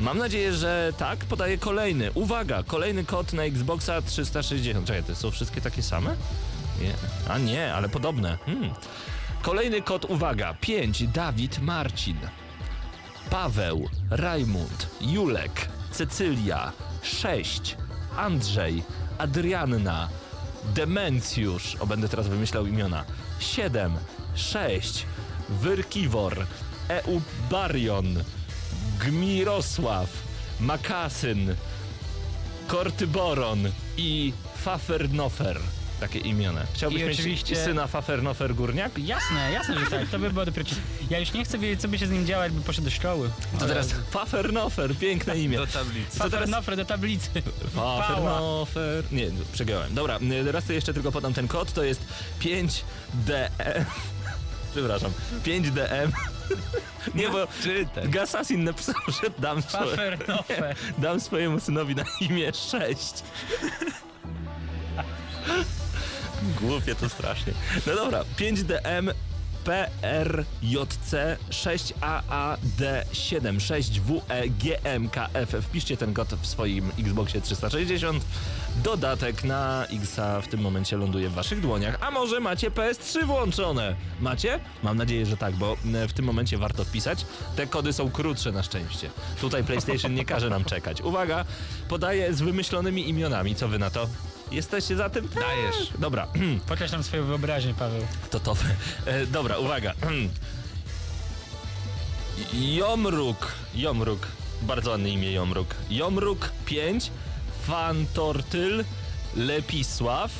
[0.00, 1.18] Mam nadzieję, że tak.
[1.18, 2.12] Podaję kolejny.
[2.12, 4.86] Uwaga, kolejny kod na Xboxa 360.
[4.86, 6.16] Czekaj, to są wszystkie takie same?
[6.80, 6.94] Nie.
[7.28, 8.38] A nie, ale podobne.
[8.46, 8.70] Hmm.
[9.42, 10.54] Kolejny kod, uwaga.
[10.60, 11.06] 5.
[11.08, 12.18] Dawid Marcin.
[13.30, 16.72] Paweł, Rajmund, Julek, Cecylia,
[17.02, 17.76] 6,
[18.16, 18.82] Andrzej,
[19.18, 20.08] Adrianna,
[20.64, 23.04] Demencjusz, o będę teraz wymyślał imiona,
[23.38, 23.92] 7,
[24.34, 25.06] 6,
[25.48, 26.46] Wyrkiwor,
[26.88, 28.24] Eubarion,
[29.00, 30.08] Gmirosław,
[30.60, 31.54] Makasyn,
[32.66, 33.58] Kortyboron
[33.96, 35.60] i Fafernofer.
[36.00, 36.60] Takie imiona.
[36.74, 38.98] Chciałbyś I mieć oczywiście- syna Fafernofer Górniak?
[38.98, 40.08] Jasne, jasne, że tak.
[40.08, 40.68] To by było dopiero...
[41.10, 43.30] Ja już nie chcę wiedzieć, co by się z nim działo, jakby poszedł do szkoły.
[43.58, 45.56] To teraz Fafernofer, piękne imię.
[45.58, 46.18] Do tablicy.
[46.18, 47.28] Fafernofre do tablicy.
[47.74, 49.04] Fafernofer.
[49.12, 49.94] Nie, przegrałem.
[49.94, 51.72] Dobra, y, raz to jeszcze tylko podam ten kod.
[51.72, 52.00] To jest
[52.40, 53.84] 5DM.
[54.72, 55.12] Przepraszam.
[55.44, 56.10] 5DM.
[57.14, 58.08] Nie, bo Czytaj.
[58.08, 60.76] Gasasin napisał, że dam, swo- Fafernofer.
[60.98, 63.14] dam swojemu synowi na imię 6.
[66.60, 67.52] Głupie to strasznie.
[67.86, 69.10] No dobra, 5DM
[69.64, 71.14] PRJC
[71.50, 75.62] 6AAD7 6WEGMKF.
[75.62, 78.24] Wpiszcie ten kod w swoim Xboxie 360.
[78.82, 81.98] Dodatek na Xa w tym momencie ląduje w waszych dłoniach.
[82.00, 83.96] A może macie PS3 włączone?
[84.20, 84.60] Macie?
[84.82, 85.76] Mam nadzieję, że tak, bo
[86.08, 87.26] w tym momencie warto wpisać.
[87.56, 89.10] Te kody są krótsze na szczęście.
[89.40, 91.02] Tutaj PlayStation nie każe nam czekać.
[91.02, 91.44] Uwaga,
[91.88, 93.54] podaję z wymyślonymi imionami.
[93.54, 94.08] Co wy na to?
[94.50, 95.28] Jesteście za tym?
[95.28, 95.88] Dajesz.
[95.98, 96.26] Dobra,
[96.68, 98.06] Pokaż nam swoją wyobraźnię, Paweł.
[98.30, 98.56] to to.
[99.06, 99.92] E, dobra, uwaga.
[102.78, 103.52] Jomruk.
[103.74, 104.26] Jomruk.
[104.62, 105.74] Bardzo ładne imię Jomruk.
[105.90, 107.10] Jomruk 5.
[107.66, 108.84] Fantortyl.
[109.36, 110.30] Lepisław.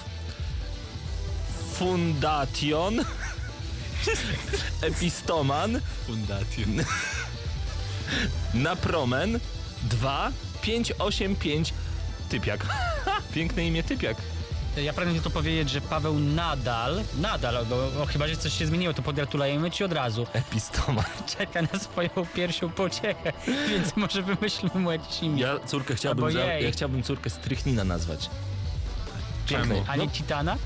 [1.74, 3.00] Fundation.
[4.82, 5.80] Epistoman.
[6.06, 6.66] Fundację.
[8.54, 9.40] Napromen.
[9.82, 10.32] 2.
[10.62, 11.74] 585.
[12.28, 12.66] Typiak.
[13.34, 14.16] Piękne imię Typiak.
[14.76, 18.94] Ja pragnę to powiedzieć, że Paweł nadal, nadal, bo o, chyba, że coś się zmieniło,
[18.94, 20.26] to pogratulujemy ci od razu.
[20.32, 21.04] Epistoman.
[21.38, 23.32] Czeka na swoją pierwszą pociechę,
[23.70, 25.42] więc może wymyślmy mu jakieś imię.
[25.42, 28.30] Ja córkę chciałbym, za, ja chciałbym córkę Strychnina nazwać.
[29.46, 29.74] Piękne.
[29.74, 29.84] Czemu?
[29.88, 30.56] A nie Titana?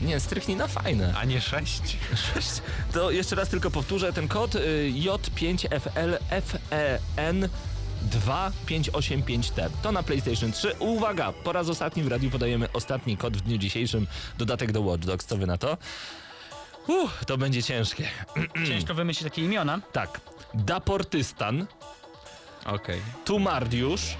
[0.00, 1.14] Nie, Strychnina fajne.
[1.16, 1.96] A nie sześć?
[2.92, 7.48] To jeszcze raz tylko powtórzę ten kod y, J5FLFEN
[8.10, 9.70] 2585T.
[9.82, 10.74] To na PlayStation 3.
[10.78, 14.06] Uwaga, po raz ostatni w radiu podajemy ostatni kod w dniu dzisiejszym.
[14.38, 15.26] Dodatek do Watch Dogs.
[15.26, 15.76] Co wy na to?
[16.86, 18.08] Uff, to będzie ciężkie.
[18.68, 19.80] Ciężko wymyślić takie imiona.
[19.92, 20.20] Tak.
[20.54, 21.66] Daportystan,
[22.66, 23.00] Okej.
[23.24, 24.16] Tumariusz,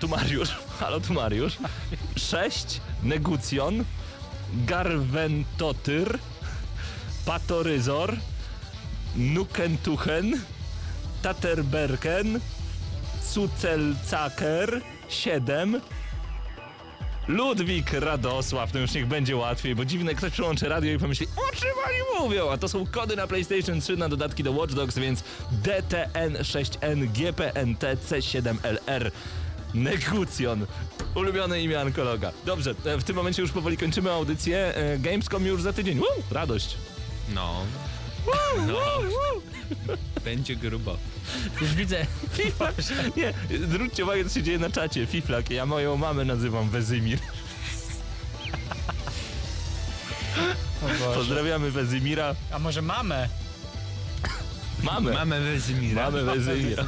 [0.00, 1.56] Tumariusz, halo Tumariusz,
[2.16, 3.84] 6, Negucjon,
[4.54, 6.18] Garventotyr,
[7.26, 8.16] Patoryzor,
[9.16, 10.40] Nukentuchen,
[11.22, 12.40] Taterberken,
[13.30, 15.80] Cucelcaker, 7,
[17.28, 21.56] Ludwik Radosław, to już niech będzie łatwiej, bo dziwne, ktoś przyłączy radio i pomyśli, o
[21.56, 22.50] czym oni mówią?
[22.50, 25.24] A to są kody na PlayStation 3 na dodatki do Watch Dogs, więc
[25.64, 29.10] DTN6N, GPNT, C7LR.
[29.74, 30.66] Negucjon.
[31.14, 32.32] Ulubione imię onkologa.
[32.44, 34.74] Dobrze, e, w tym momencie już powoli kończymy audycję.
[34.76, 35.98] E, Gamescom już za tydzień.
[35.98, 36.76] Woo, radość.
[37.34, 37.64] No.
[38.66, 38.78] No.
[40.24, 40.96] Będzie grubo.
[41.60, 42.06] Już widzę.
[42.32, 42.74] Fiflak.
[43.16, 43.34] Nie,
[43.66, 45.06] zwróćcie uwagę, co się dzieje na czacie.
[45.06, 45.50] Fiflak.
[45.50, 47.18] Ja moją mamę nazywam Wezymir.
[51.14, 52.34] Pozdrawiamy Wezymira.
[52.52, 53.28] A może mamę?
[54.82, 55.12] Mamy.
[55.12, 56.10] Mamy Wezimira.
[56.10, 56.84] Mamy Wezymira.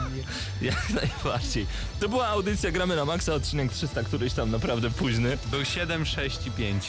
[0.62, 1.66] Jak najbardziej.
[2.01, 5.39] To była audycja Gramy na Maxa, odcinek 300, któryś tam naprawdę późny.
[5.51, 6.89] Był 7, 6 i 5.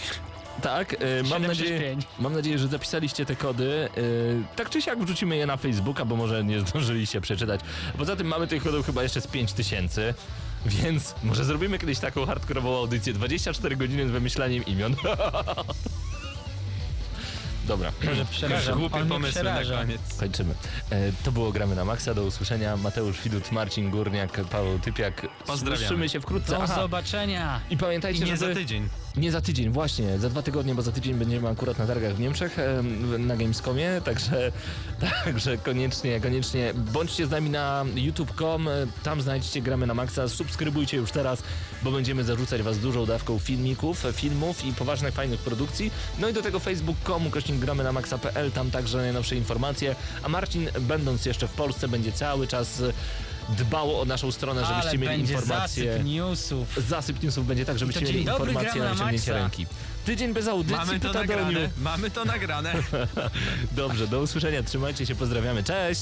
[0.62, 2.08] Tak, e, mam, 7, nadzieję, 6, 5.
[2.20, 3.90] mam nadzieję, że zapisaliście te kody.
[3.98, 4.02] E,
[4.56, 7.62] tak czy siak wrzucimy je na Facebooka, bo może nie zdążyliście przeczytać.
[7.98, 10.14] Poza tym mamy tych kodów chyba jeszcze z 5000.
[10.66, 14.96] Więc może zrobimy kiedyś taką hardkorową audycję 24 godziny z wymyślaniem imion.
[17.68, 18.84] Dobra, Może przerażam.
[18.84, 20.02] On mnie pomysły na koniec.
[20.20, 20.54] kończymy.
[20.90, 22.14] E, to było Gramy na Maxa.
[22.14, 22.78] Do usłyszenia.
[22.78, 25.28] Mateusz Widut, Marcin Górniak, Paweł Typiak.
[25.48, 25.78] Pozdrawiamy.
[25.88, 26.52] Słyszymy się wkrótce.
[26.52, 27.62] Do Aha, zobaczenia.
[27.70, 28.54] I pamiętajcie, I nie żeby...
[28.54, 28.90] za tydzień.
[29.18, 32.20] Nie za tydzień, właśnie, za dwa tygodnie, bo za tydzień będziemy akurat na targach w
[32.20, 34.52] Niemczech, em, na Gamescomie, także,
[35.26, 38.68] także koniecznie, koniecznie bądźcie z nami na youtube.com,
[39.04, 41.44] tam znajdziecie Gramy na Maxa, subskrybujcie już teraz,
[41.84, 46.42] bo będziemy zarzucać was dużą dawką filmików, filmów i poważnych, fajnych produkcji, no i do
[46.42, 51.52] tego facebook.com, kośnik gramy na maxa.pl, tam także najnowsze informacje, a Marcin, będąc jeszcze w
[51.52, 52.94] Polsce, będzie cały czas e,
[53.50, 55.92] dbał o naszą stronę, żebyście Ale mieli informacje.
[55.92, 56.68] zasyp newsów.
[56.90, 59.66] Zasyp newsów będzie tak, żebyście mieli dobry, informacje na wyciągnięcie ręki.
[60.06, 61.70] Tydzień bez audycji, Mamy to nagrane.
[61.82, 62.74] Mamy to nagrane.
[63.72, 66.02] Dobrze, do usłyszenia, trzymajcie się, pozdrawiamy, cześć!